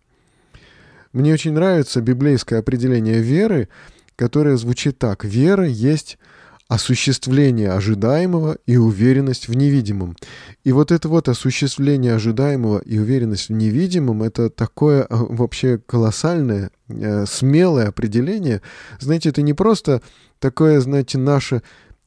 Мне 1.13 1.33
очень 1.33 1.53
нравится 1.53 2.03
библейское 2.03 2.59
определение 2.59 3.21
веры, 3.21 3.69
которое 4.15 4.57
звучит 4.57 4.99
так. 4.99 5.25
Вера 5.25 5.67
есть 5.67 6.19
осуществление 6.69 7.73
ожидаемого 7.73 8.59
и 8.67 8.77
уверенность 8.77 9.49
в 9.49 9.57
невидимом. 9.57 10.17
И 10.65 10.73
вот 10.73 10.93
это 10.93 11.09
вот 11.09 11.29
осуществление 11.29 12.15
ожидаемого 12.15 12.79
и 12.81 12.99
уверенность 12.99 13.49
в 13.49 13.53
невидимом, 13.53 14.23
это 14.23 14.51
такое 14.51 15.05
а, 15.05 15.17
вообще 15.17 15.79
колоссальное, 15.79 16.71
э, 16.89 17.25
смелое 17.27 17.89
определение. 17.89 18.61
Знаете, 19.01 19.31
это 19.31 19.41
не 19.41 19.55
просто 19.55 20.03
такое, 20.41 20.81
знаете, 20.81 21.17
наше 21.17 21.63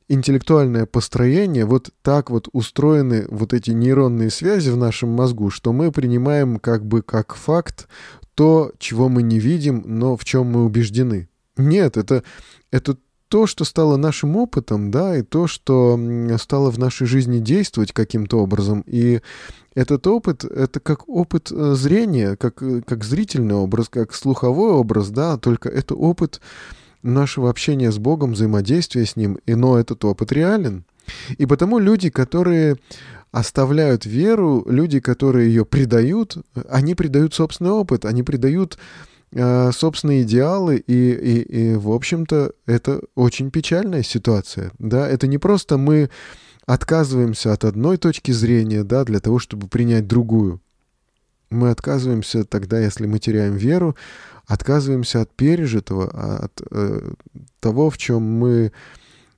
интеллектуальное 0.07 0.85
построение, 0.85 1.65
вот 1.65 1.89
так 2.03 2.29
вот 2.29 2.47
устроены 2.51 3.25
вот 3.29 3.53
эти 3.53 3.71
нейронные 3.71 4.29
связи 4.29 4.69
в 4.69 4.77
нашем 4.77 5.09
мозгу, 5.09 5.49
что 5.49 5.73
мы 5.73 5.91
принимаем 5.91 6.59
как 6.59 6.85
бы 6.85 7.01
как 7.01 7.33
факт 7.33 7.87
то, 8.35 8.73
чего 8.77 9.09
мы 9.09 9.23
не 9.23 9.39
видим, 9.39 9.83
но 9.85 10.15
в 10.17 10.23
чем 10.23 10.47
мы 10.47 10.65
убеждены. 10.65 11.29
Нет, 11.57 11.97
это, 11.97 12.23
это 12.71 12.97
то, 13.31 13.47
что 13.47 13.63
стало 13.63 13.95
нашим 13.95 14.35
опытом, 14.35 14.91
да, 14.91 15.15
и 15.15 15.21
то, 15.21 15.47
что 15.47 15.97
стало 16.37 16.69
в 16.69 16.77
нашей 16.77 17.07
жизни 17.07 17.39
действовать 17.39 17.93
каким-то 17.93 18.39
образом. 18.39 18.83
И 18.85 19.21
этот 19.73 20.05
опыт, 20.05 20.43
это 20.43 20.81
как 20.81 21.07
опыт 21.07 21.49
э, 21.49 21.75
зрения, 21.75 22.35
как, 22.35 22.61
э, 22.61 22.81
как 22.85 23.05
зрительный 23.05 23.55
образ, 23.55 23.87
как 23.87 24.13
слуховой 24.13 24.71
образ, 24.71 25.11
да, 25.11 25.37
только 25.37 25.69
это 25.69 25.95
опыт 25.95 26.41
нашего 27.03 27.49
общения 27.49 27.89
с 27.93 27.99
Богом, 27.99 28.33
взаимодействия 28.33 29.05
с 29.05 29.15
Ним, 29.15 29.39
и, 29.45 29.55
но 29.55 29.79
этот 29.79 30.03
опыт 30.03 30.33
реален. 30.33 30.83
И 31.37 31.45
потому 31.45 31.79
люди, 31.79 32.09
которые 32.09 32.75
оставляют 33.31 34.05
веру, 34.05 34.65
люди, 34.67 34.99
которые 34.99 35.47
ее 35.47 35.63
предают, 35.63 36.35
они 36.69 36.95
предают 36.95 37.33
собственный 37.33 37.71
опыт, 37.71 38.03
они 38.03 38.23
предают 38.23 38.77
собственные 39.33 40.23
идеалы, 40.23 40.77
и, 40.77 41.11
и, 41.11 41.41
и, 41.41 41.75
в 41.75 41.91
общем-то, 41.91 42.51
это 42.65 43.01
очень 43.15 43.49
печальная 43.49 44.03
ситуация. 44.03 44.71
Да? 44.77 45.07
Это 45.07 45.27
не 45.27 45.37
просто 45.37 45.77
мы 45.77 46.09
отказываемся 46.65 47.53
от 47.53 47.63
одной 47.63 47.97
точки 47.97 48.31
зрения 48.31 48.83
да, 48.83 49.03
для 49.03 49.19
того, 49.19 49.39
чтобы 49.39 49.67
принять 49.67 50.07
другую. 50.07 50.61
Мы 51.49 51.69
отказываемся 51.69 52.45
тогда, 52.45 52.79
если 52.79 53.05
мы 53.05 53.19
теряем 53.19 53.55
веру, 53.55 53.95
отказываемся 54.47 55.21
от 55.21 55.31
пережитого, 55.33 56.09
от 56.45 56.61
э, 56.71 57.11
того, 57.59 57.89
в 57.89 57.97
чем 57.97 58.23
мы 58.23 58.71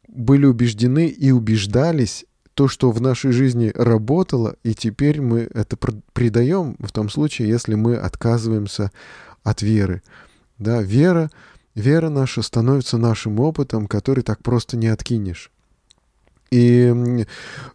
были 0.08 0.46
убеждены 0.46 1.08
и 1.08 1.32
убеждались, 1.32 2.26
то, 2.54 2.68
что 2.68 2.92
в 2.92 3.02
нашей 3.02 3.32
жизни 3.32 3.72
работало, 3.74 4.58
и 4.64 4.76
теперь 4.76 5.22
мы 5.22 5.50
это 5.54 5.76
предаем 6.14 6.76
в 6.80 6.92
том 6.92 7.10
случае, 7.10 7.50
если 7.50 7.74
мы 7.74 7.96
отказываемся 7.96 8.92
от 9.44 9.62
веры. 9.62 10.02
Да, 10.58 10.82
вера, 10.82 11.30
вера 11.76 12.10
наша 12.10 12.42
становится 12.42 12.98
нашим 12.98 13.40
опытом, 13.40 13.88
который 13.88 14.24
так 14.24 14.42
просто 14.44 14.78
не 14.78 14.88
откинешь. 14.88 15.52
И 16.54 16.94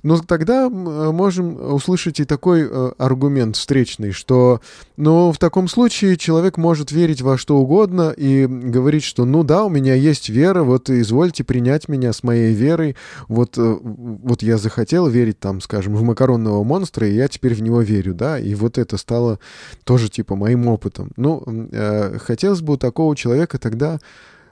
ну, 0.04 0.18
тогда 0.18 0.68
можем 0.70 1.74
услышать 1.74 2.20
и 2.20 2.24
такой 2.24 2.62
э, 2.62 2.92
аргумент 2.96 3.56
встречный, 3.56 4.12
что 4.12 4.60
ну, 4.96 5.32
в 5.32 5.38
таком 5.38 5.66
случае 5.66 6.16
человек 6.16 6.56
может 6.58 6.92
верить 6.92 7.20
во 7.20 7.36
что 7.36 7.56
угодно 7.56 8.14
и 8.16 8.46
говорить, 8.46 9.02
что 9.02 9.24
ну 9.24 9.42
да, 9.42 9.64
у 9.64 9.68
меня 9.68 9.94
есть 9.94 10.28
вера, 10.28 10.62
вот 10.62 10.90
извольте 10.90 11.42
принять 11.42 11.88
меня 11.88 12.12
с 12.12 12.22
моей 12.22 12.54
верой, 12.54 12.94
вот, 13.26 13.58
э, 13.58 13.78
вот 13.82 14.42
я 14.44 14.58
захотел 14.58 15.08
верить 15.08 15.40
там, 15.40 15.60
скажем, 15.60 15.96
в 15.96 16.04
макаронного 16.04 16.62
монстра, 16.62 17.08
и 17.08 17.14
я 17.14 17.26
теперь 17.26 17.56
в 17.56 17.62
него 17.62 17.80
верю, 17.80 18.14
да, 18.14 18.38
и 18.38 18.54
вот 18.54 18.78
это 18.78 18.96
стало 18.96 19.40
тоже 19.82 20.08
типа 20.08 20.36
моим 20.36 20.68
опытом. 20.68 21.10
Ну, 21.16 21.42
э, 21.72 22.16
хотелось 22.18 22.60
бы 22.60 22.74
у 22.74 22.76
такого 22.76 23.16
человека 23.16 23.58
тогда 23.58 23.98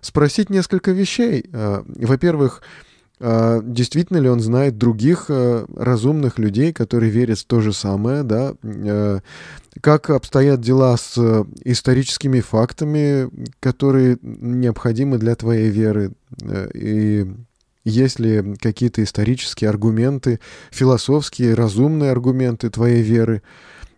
спросить 0.00 0.50
несколько 0.50 0.90
вещей. 0.90 1.48
Во-первых, 1.52 2.62
действительно 3.18 4.18
ли 4.18 4.28
он 4.28 4.40
знает 4.40 4.76
других 4.76 5.26
а, 5.28 5.64
разумных 5.74 6.38
людей, 6.38 6.72
которые 6.72 7.10
верят 7.10 7.38
в 7.38 7.46
то 7.46 7.60
же 7.60 7.72
самое, 7.72 8.22
да, 8.22 8.54
а, 8.62 9.20
как 9.80 10.10
обстоят 10.10 10.60
дела 10.60 10.96
с 10.96 11.16
историческими 11.64 12.40
фактами, 12.40 13.30
которые 13.60 14.18
необходимы 14.22 15.18
для 15.18 15.34
твоей 15.34 15.68
веры, 15.68 16.12
и 16.74 17.26
есть 17.84 18.18
ли 18.18 18.56
какие-то 18.56 19.04
исторические 19.04 19.68
аргументы, 19.68 20.40
философские, 20.70 21.54
разумные 21.54 22.10
аргументы 22.10 22.70
твоей 22.70 23.02
веры. 23.02 23.42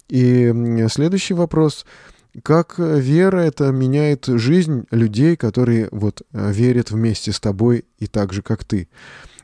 И 0.09 0.52
следующий 0.90 1.35
вопрос— 1.35 1.87
как 2.42 2.79
вера 2.79 3.38
это 3.38 3.70
меняет 3.72 4.27
жизнь 4.27 4.85
людей, 4.90 5.37
которые 5.37 5.88
вот 5.90 6.22
верят 6.33 6.90
вместе 6.90 7.33
с 7.33 7.40
тобой 7.40 7.85
и 7.98 8.07
так 8.07 8.33
же, 8.33 8.42
как 8.42 8.64
ты. 8.64 8.88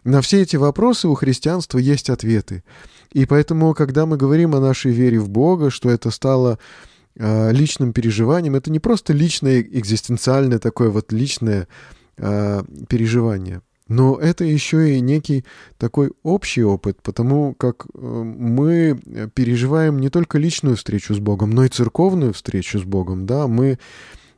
На 0.04 0.20
все 0.20 0.42
эти 0.42 0.56
вопросы 0.56 1.08
у 1.08 1.14
христианства 1.14 1.78
есть 1.78 2.10
ответы. 2.10 2.62
И 3.12 3.24
поэтому, 3.24 3.72
когда 3.74 4.04
мы 4.04 4.18
говорим 4.18 4.54
о 4.54 4.60
нашей 4.60 4.92
вере 4.92 5.18
в 5.18 5.30
Бога, 5.30 5.70
что 5.70 5.88
это 5.88 6.10
стало 6.10 6.58
э, 7.16 7.52
личным 7.52 7.92
переживанием, 7.92 8.54
это 8.54 8.70
не 8.70 8.80
просто 8.80 9.12
личное 9.14 9.62
экзистенциальное 9.62 10.58
такое 10.58 10.90
вот 10.90 11.12
личное 11.12 11.68
э, 12.18 12.62
переживание. 12.88 13.62
Но 13.88 14.16
это 14.16 14.44
еще 14.44 14.96
и 14.96 15.00
некий 15.00 15.44
такой 15.76 16.12
общий 16.22 16.64
опыт, 16.64 17.02
потому 17.02 17.54
как 17.54 17.86
э, 17.86 17.98
мы 17.98 18.98
переживаем 19.34 19.98
не 19.98 20.08
только 20.08 20.38
личную 20.38 20.76
встречу 20.76 21.14
с 21.14 21.18
Богом, 21.18 21.50
но 21.50 21.64
и 21.64 21.68
церковную 21.68 22.32
встречу 22.32 22.78
с 22.78 22.84
Богом. 22.84 23.26
Да? 23.26 23.46
Мы 23.46 23.78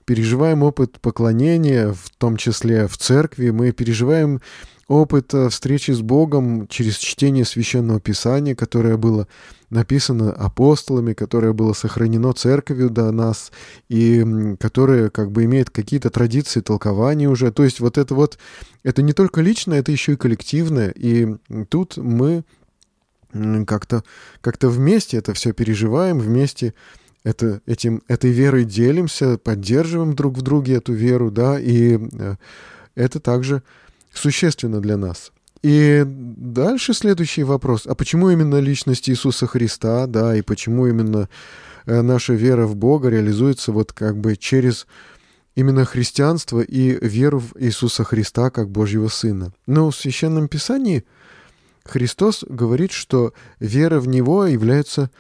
переживаем 0.05 0.63
опыт 0.63 1.01
поклонения, 1.01 1.93
в 1.93 2.11
том 2.19 2.37
числе 2.37 2.89
в 2.89 2.97
церкви, 2.97 3.51
мы 3.51 3.73
переживаем 3.73 4.41
опыт 4.89 5.35
э, 5.35 5.49
встречи 5.49 5.91
с 5.91 6.01
Богом 6.01 6.69
через 6.69 6.97
чтение 6.97 7.45
священного 7.45 8.01
писания, 8.01 8.55
которое 8.55 8.97
было 8.97 9.27
написано 9.71 10.33
апостолами, 10.33 11.13
которое 11.13 11.53
было 11.53 11.73
сохранено 11.73 12.33
церковью 12.33 12.89
до 12.91 13.11
нас 13.11 13.51
и 13.89 14.25
которое 14.61 15.11
как 15.11 15.33
бы 15.33 15.45
имеет 15.45 15.71
какие-то 15.71 16.11
традиции 16.11 16.61
толкования 16.61 17.29
уже. 17.29 17.51
То 17.51 17.65
есть 17.65 17.81
вот 17.81 17.99
это 17.99 18.15
вот, 18.15 18.39
это 18.85 19.03
не 19.03 19.13
только 19.13 19.41
личное, 19.41 19.81
это 19.81 19.91
еще 19.91 20.13
и 20.13 20.17
коллективное. 20.17 20.91
И 20.91 21.37
тут 21.69 21.97
мы 21.97 22.45
как-то 23.67 24.05
как 24.41 24.63
вместе 24.63 25.17
это 25.17 25.35
все 25.35 25.53
переживаем, 25.53 26.19
вместе 26.19 26.75
это, 27.25 27.61
этим, 27.67 28.03
этой 28.07 28.31
верой 28.31 28.65
делимся, 28.65 29.37
поддерживаем 29.37 30.15
друг 30.15 30.39
в 30.39 30.43
друге 30.43 30.77
эту 30.77 30.93
веру, 30.93 31.33
да, 31.33 31.59
и 31.59 31.99
э, 31.99 32.37
это 32.95 33.19
также 33.19 33.65
существенно 34.17 34.81
для 34.81 34.97
нас. 34.97 35.33
И 35.63 36.05
дальше 36.07 36.95
следующий 36.95 37.43
вопрос. 37.43 37.87
А 37.87 37.95
почему 37.95 38.31
именно 38.31 38.61
личность 38.61 39.09
Иисуса 39.09 39.47
Христа, 39.47 40.07
да, 40.07 40.37
и 40.37 40.43
почему 40.43 40.87
именно 40.87 41.29
э, 41.87 42.03
наша 42.03 42.35
вера 42.35 42.67
в 42.67 42.77
Бога 42.77 43.09
реализуется 43.09 43.73
вот 43.73 43.93
как 43.93 44.19
бы 44.19 44.37
через 44.37 44.87
именно 45.55 45.85
христианство 45.85 46.61
и 46.61 47.05
веру 47.05 47.41
в 47.41 47.55
Иисуса 47.59 48.05
Христа 48.05 48.51
как 48.51 48.71
Божьего 48.71 49.09
Сына? 49.09 49.53
Но 49.67 49.91
в 49.91 49.97
Священном 49.97 50.49
Писании 50.49 51.05
Христос 51.85 52.45
говорит, 52.49 52.93
что 52.93 53.33
вера 53.59 53.99
в 53.99 54.09
Него 54.09 54.47
является 54.47 55.11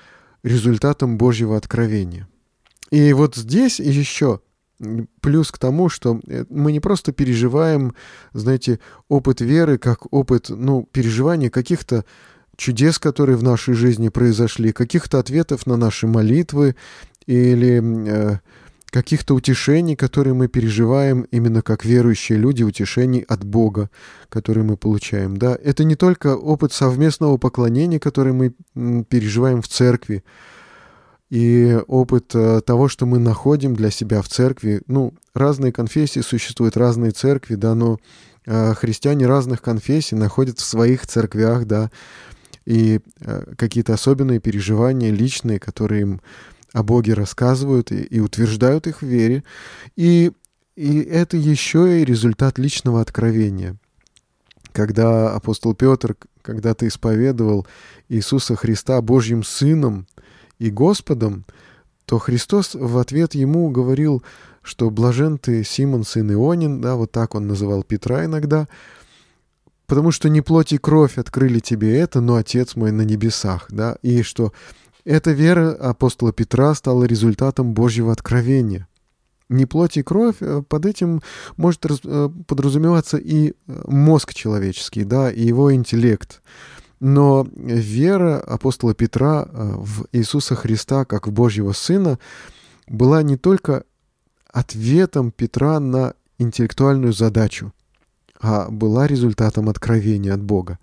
результатом 0.43 1.19
Божьего 1.19 1.57
откровения. 1.57 2.29
И 2.91 3.13
вот 3.13 3.35
здесь 3.35 3.81
еще 3.81 4.41
плюс 5.21 5.51
к 5.51 5.59
тому, 5.59 5.89
что 5.89 6.21
э, 6.27 6.45
мы 6.51 6.73
не 6.73 6.81
просто 6.81 7.13
переживаем, 7.13 7.95
знаете, 8.33 8.79
опыт 9.09 9.41
веры 9.41 9.79
как 9.79 10.13
опыт, 10.13 10.47
ну, 10.49 10.89
переживания 10.93 11.51
каких-то 11.51 12.05
чудес, 12.57 12.99
которые 12.99 13.37
в 13.37 13.43
нашей 13.43 13.75
жизни 13.75 14.09
произошли, 14.09 14.73
каких-то 14.73 15.19
ответов 15.19 15.67
на 15.67 15.77
наши 15.77 16.07
молитвы 16.07 16.77
или 17.27 17.83
э, 18.09 18.39
каких-то 18.91 19.35
утешений, 19.35 19.97
которые 19.97 20.35
мы 20.35 20.49
переживаем 20.49 21.23
именно 21.31 21.63
как 21.63 21.85
верующие 21.85 22.39
люди, 22.39 22.63
утешений 22.63 23.21
от 23.21 23.45
Бога, 23.45 23.91
которые 24.29 24.65
мы 24.65 24.77
получаем. 24.77 25.37
Да? 25.37 25.59
Это 25.63 25.85
не 25.85 25.97
только 25.97 26.37
опыт 26.37 26.73
совместного 26.73 27.37
поклонения, 27.37 27.99
который 27.99 28.33
мы 28.33 28.55
переживаем 29.05 29.61
в 29.61 29.69
церкви, 29.69 30.25
и 31.31 31.79
опыт 31.89 32.35
э, 32.35 32.61
того, 32.61 32.89
что 32.89 33.07
мы 33.07 33.19
находим 33.19 33.75
для 33.75 33.91
себя 33.91 34.23
в 34.23 34.29
церкви. 34.29 34.83
Ну, 34.87 35.15
разные 35.35 35.73
конфессии 35.73 36.21
существуют, 36.21 36.77
разные 36.77 37.11
церкви, 37.11 37.57
да, 37.57 37.75
но 37.75 37.99
э, 38.47 38.75
христиане 38.75 39.27
разных 39.27 39.61
конфессий 39.61 40.15
находят 40.15 40.59
в 40.59 40.65
своих 40.65 41.07
церквях, 41.07 41.67
да, 41.67 41.91
и 42.65 43.01
э, 43.21 43.55
какие-то 43.57 43.95
особенные 43.95 44.39
переживания 44.39 45.11
личные, 45.11 45.59
которые 45.59 46.03
им 46.03 46.21
о 46.73 46.83
Боге 46.83 47.15
рассказывают 47.15 47.91
и, 47.91 48.03
и 48.03 48.21
утверждают 48.21 48.87
их 48.87 49.03
в 49.03 49.07
вере. 49.07 49.43
И, 49.97 50.31
и 50.77 51.01
это 51.01 51.37
еще 51.37 52.01
и 52.01 52.05
результат 52.05 52.59
личного 52.59 53.01
откровения. 53.01 53.77
Когда 54.73 55.35
апостол 55.35 55.75
Петр 55.75 56.17
когда-то 56.43 56.87
исповедовал 56.87 57.67
Иисуса 58.09 58.55
Христа 58.57 59.01
Божьим 59.01 59.43
Сыном, 59.43 60.07
и 60.59 60.71
Господом, 60.71 61.45
то 62.05 62.19
Христос 62.19 62.75
в 62.75 62.99
ответ 62.99 63.35
ему 63.35 63.71
говорил, 63.71 64.23
что 64.63 64.91
блажен 64.91 65.39
ты, 65.39 65.65
Симон, 65.65 66.05
сын 66.05 66.33
Ионин, 66.33 66.81
да, 66.81 66.95
вот 66.97 67.13
так 67.13 67.35
он 67.35 67.47
называл 67.47 67.83
Петра 67.83 68.25
иногда, 68.25 68.69
потому 69.87 70.11
что 70.11 70.29
не 70.29 70.41
плоть 70.41 70.73
и 70.73 70.79
кровь 70.79 71.19
открыли 71.19 71.61
тебе 71.61 71.99
это, 71.99 72.21
но 72.21 72.37
Отец 72.37 72.77
мой 72.77 72.93
на 72.93 73.03
небесах, 73.03 73.67
да, 73.71 73.97
и 74.03 74.23
что 74.23 74.53
эта 75.05 75.31
вера 75.31 75.73
апостола 75.73 76.33
Петра 76.33 76.75
стала 76.75 77.05
результатом 77.05 77.75
Божьего 77.75 78.13
откровения. 78.13 78.89
Не 79.49 79.65
плоть 79.65 79.97
и 79.97 80.03
кровь, 80.03 80.37
э, 80.41 80.63
под 80.69 80.87
этим 80.87 81.23
может 81.57 81.87
э, 81.87 82.29
подразумеваться 82.49 83.17
и 83.17 83.51
э, 83.51 83.53
мозг 83.87 84.35
человеческий, 84.35 85.05
да, 85.05 85.31
и 85.31 85.43
его 85.43 85.73
интеллект. 85.73 86.43
Но 87.01 87.47
вера 87.55 88.41
апостола 88.41 88.95
Петра 88.95 89.47
э, 89.47 89.73
в 89.77 90.07
Иисуса 90.13 90.55
Христа 90.55 91.05
как 91.05 91.27
в 91.27 91.33
Божьего 91.33 91.73
Сына 91.73 92.19
была 92.87 93.23
не 93.23 93.37
только 93.37 93.85
ответом 94.51 95.31
Петра 95.31 95.79
на 95.81 96.15
интеллектуальную 96.39 97.13
задачу, 97.13 97.73
а 98.41 98.71
была 98.71 99.07
результатом 99.07 99.69
откровения 99.69 100.33
от 100.33 100.43
Бога. 100.43 100.79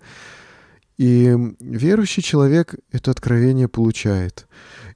И 0.96 1.36
верующий 1.58 2.22
человек 2.22 2.76
это 2.92 3.10
откровение 3.10 3.66
получает. 3.66 4.46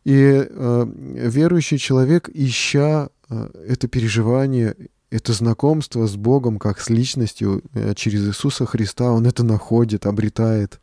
И 0.05 0.47
э, 0.49 0.87
верующий 0.95 1.79
человек, 1.79 2.31
ища 2.33 3.09
э, 3.29 3.51
это 3.69 3.89
переживание, 3.89 4.77
это 5.11 5.33
знакомство 5.33 6.07
с 6.07 6.17
Богом, 6.17 6.59
как 6.59 6.81
с 6.81 6.91
личностью 6.91 7.63
э, 7.73 7.95
через 7.95 8.27
Иисуса 8.29 8.67
Христа, 8.67 9.11
он 9.11 9.27
это 9.27 9.43
находит, 9.43 10.07
обретает. 10.07 10.81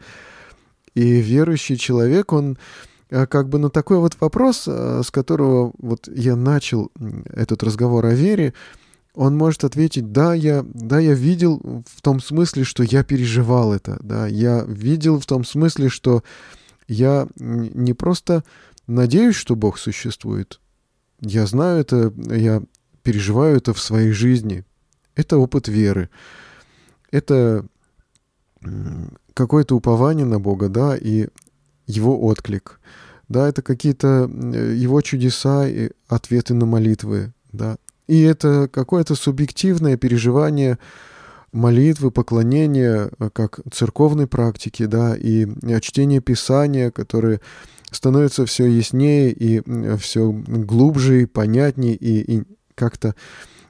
И 0.95 1.21
верующий 1.21 1.77
человек, 1.77 2.33
он 2.33 2.57
э, 3.09 3.27
как 3.27 3.49
бы 3.49 3.59
на 3.59 3.69
такой 3.69 3.97
вот 3.97 4.17
вопрос, 4.19 4.63
э, 4.67 5.01
с 5.05 5.11
которого 5.11 5.73
вот 5.77 6.07
я 6.07 6.35
начал 6.35 6.91
этот 7.25 7.61
разговор 7.63 8.05
о 8.05 8.13
вере, 8.13 8.53
он 9.13 9.37
может 9.37 9.63
ответить, 9.63 10.11
да, 10.11 10.33
я, 10.33 10.65
да, 10.73 10.99
я 10.99 11.13
видел 11.13 11.83
в 11.87 12.01
том 12.01 12.19
смысле, 12.19 12.63
что 12.63 12.83
я 12.83 13.03
переживал 13.03 13.73
это, 13.73 13.97
да, 14.01 14.27
я 14.27 14.65
видел 14.67 15.19
в 15.19 15.25
том 15.25 15.45
смысле, 15.45 15.87
что 15.87 16.23
я 16.87 17.27
не 17.37 17.93
просто 17.93 18.43
надеюсь, 18.87 19.35
что 19.35 19.55
Бог 19.55 19.77
существует, 19.77 20.59
я 21.21 21.45
знаю 21.45 21.79
это, 21.79 22.13
я 22.29 22.61
переживаю 23.05 23.57
это 23.57 23.73
в 23.73 23.79
своей 23.79 24.11
жизни. 24.11 24.65
Это 25.15 25.37
опыт 25.37 25.67
веры. 25.67 26.09
Это 27.11 27.65
какое-то 29.33 29.75
упование 29.75 30.25
на 30.25 30.39
Бога, 30.39 30.69
да, 30.69 30.97
и 30.97 31.27
его 31.85 32.25
отклик. 32.25 32.79
Да, 33.29 33.47
это 33.47 33.61
какие-то 33.61 34.29
его 34.75 35.01
чудеса 35.01 35.67
и 35.67 35.91
ответы 36.07 36.53
на 36.55 36.65
молитвы, 36.65 37.33
да. 37.53 37.77
И 38.07 38.21
это 38.21 38.67
какое-то 38.71 39.15
субъективное 39.15 39.97
переживание 39.97 40.77
молитвы, 41.51 42.11
поклонения, 42.11 43.09
э, 43.17 43.29
как 43.31 43.61
церковной 43.71 44.27
практики, 44.27 44.85
да, 44.85 45.15
и 45.15 45.47
чтение 45.79 46.21
Писания, 46.21 46.91
которое 46.91 47.39
становится 47.91 48.45
все 48.45 48.65
яснее 48.65 49.31
и 49.31 49.61
все 49.97 50.31
глубже 50.31 51.23
и 51.23 51.25
понятнее 51.25 51.95
и, 51.95 52.39
и 52.39 52.43
как-то 52.75 53.15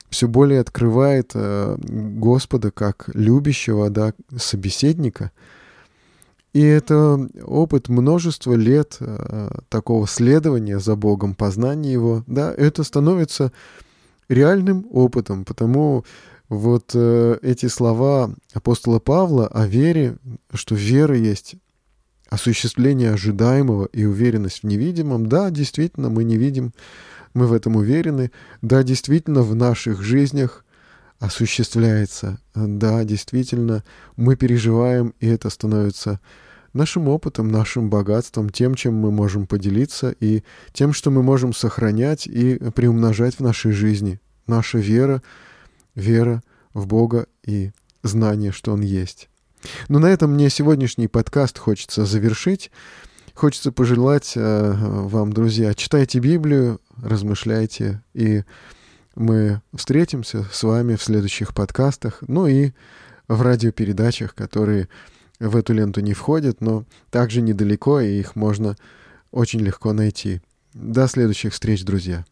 все 0.09 0.27
более 0.27 0.61
открывает 0.61 1.31
э, 1.33 1.77
Господа 1.79 2.71
как 2.71 3.09
любящего, 3.13 3.89
да, 3.89 4.13
собеседника. 4.35 5.31
И 6.53 6.61
это 6.61 7.27
опыт 7.43 7.89
множества 7.89 8.53
лет 8.53 8.97
э, 8.99 9.49
такого 9.69 10.07
следования 10.07 10.79
за 10.79 10.95
Богом, 10.95 11.35
познания 11.35 11.91
Его, 11.91 12.23
да, 12.27 12.53
это 12.53 12.83
становится 12.83 13.51
реальным 14.29 14.87
опытом, 14.89 15.43
потому 15.43 16.05
Вот 16.47 16.91
э, 16.93 17.37
эти 17.41 17.65
слова 17.65 18.29
апостола 18.53 18.99
Павла 18.99 19.47
о 19.47 19.65
вере, 19.65 20.17
что 20.53 20.75
вера 20.75 21.17
есть 21.17 21.55
осуществление 22.29 23.11
ожидаемого 23.11 23.85
и 23.85 24.05
уверенность 24.05 24.61
в 24.61 24.65
невидимом, 24.65 25.25
да, 25.27 25.49
действительно, 25.49 26.09
мы 26.09 26.23
не 26.23 26.37
видим, 26.37 26.73
мы 27.35 27.45
в 27.45 27.53
этом 27.53 27.75
уверены, 27.75 28.31
да, 28.63 28.81
действительно, 28.81 29.43
в 29.43 29.53
наших 29.53 30.01
жизнях 30.01 30.65
осуществляется, 31.19 32.39
да, 32.55 33.03
действительно, 33.03 33.83
мы 34.15 34.35
переживаем, 34.35 35.13
и 35.19 35.27
это 35.27 35.49
становится 35.49 36.19
нашим 36.73 37.07
опытом, 37.07 37.49
нашим 37.49 37.89
богатством, 37.89 38.49
тем, 38.49 38.75
чем 38.75 38.95
мы 38.95 39.11
можем 39.11 39.47
поделиться, 39.47 40.15
и 40.19 40.43
тем, 40.73 40.93
что 40.93 41.11
мы 41.11 41.23
можем 41.23 41.53
сохранять 41.53 42.25
и 42.25 42.55
приумножать 42.73 43.35
в 43.35 43.39
нашей 43.41 43.71
жизни. 43.71 44.19
Наша 44.47 44.77
вера, 44.77 45.21
вера 45.93 46.41
в 46.73 46.87
Бога 46.87 47.27
и 47.45 47.71
знание, 48.03 48.51
что 48.51 48.73
Он 48.73 48.81
есть. 48.81 49.29
Но 49.87 49.99
на 49.99 50.07
этом 50.07 50.33
мне 50.33 50.49
сегодняшний 50.49 51.07
подкаст 51.07 51.57
хочется 51.57 52.05
завершить. 52.05 52.71
Хочется 53.35 53.73
пожелать 53.73 54.31
э, 54.37 54.73
вам, 54.77 55.33
друзья, 55.33 55.73
читайте 55.73 56.19
Библию, 56.19 56.79
размышляйте, 57.03 58.01
и 58.13 58.43
мы 59.13 59.61
встретимся 59.73 60.45
с 60.53 60.63
вами 60.63 60.95
в 60.95 61.03
следующих 61.03 61.53
подкастах, 61.53 62.19
ну 62.21 62.47
и 62.47 62.71
в 63.27 63.41
радиопередачах, 63.41 64.35
которые 64.35 64.87
в 65.37 65.57
эту 65.57 65.73
ленту 65.73 65.99
не 65.99 66.13
входят, 66.13 66.61
но 66.61 66.85
также 67.11 67.41
недалеко, 67.41 67.99
и 67.99 68.19
их 68.19 68.37
можно 68.37 68.77
очень 69.31 69.59
легко 69.59 69.91
найти. 69.91 70.39
До 70.73 71.05
следующих 71.09 71.51
встреч, 71.51 71.83
друзья. 71.83 72.25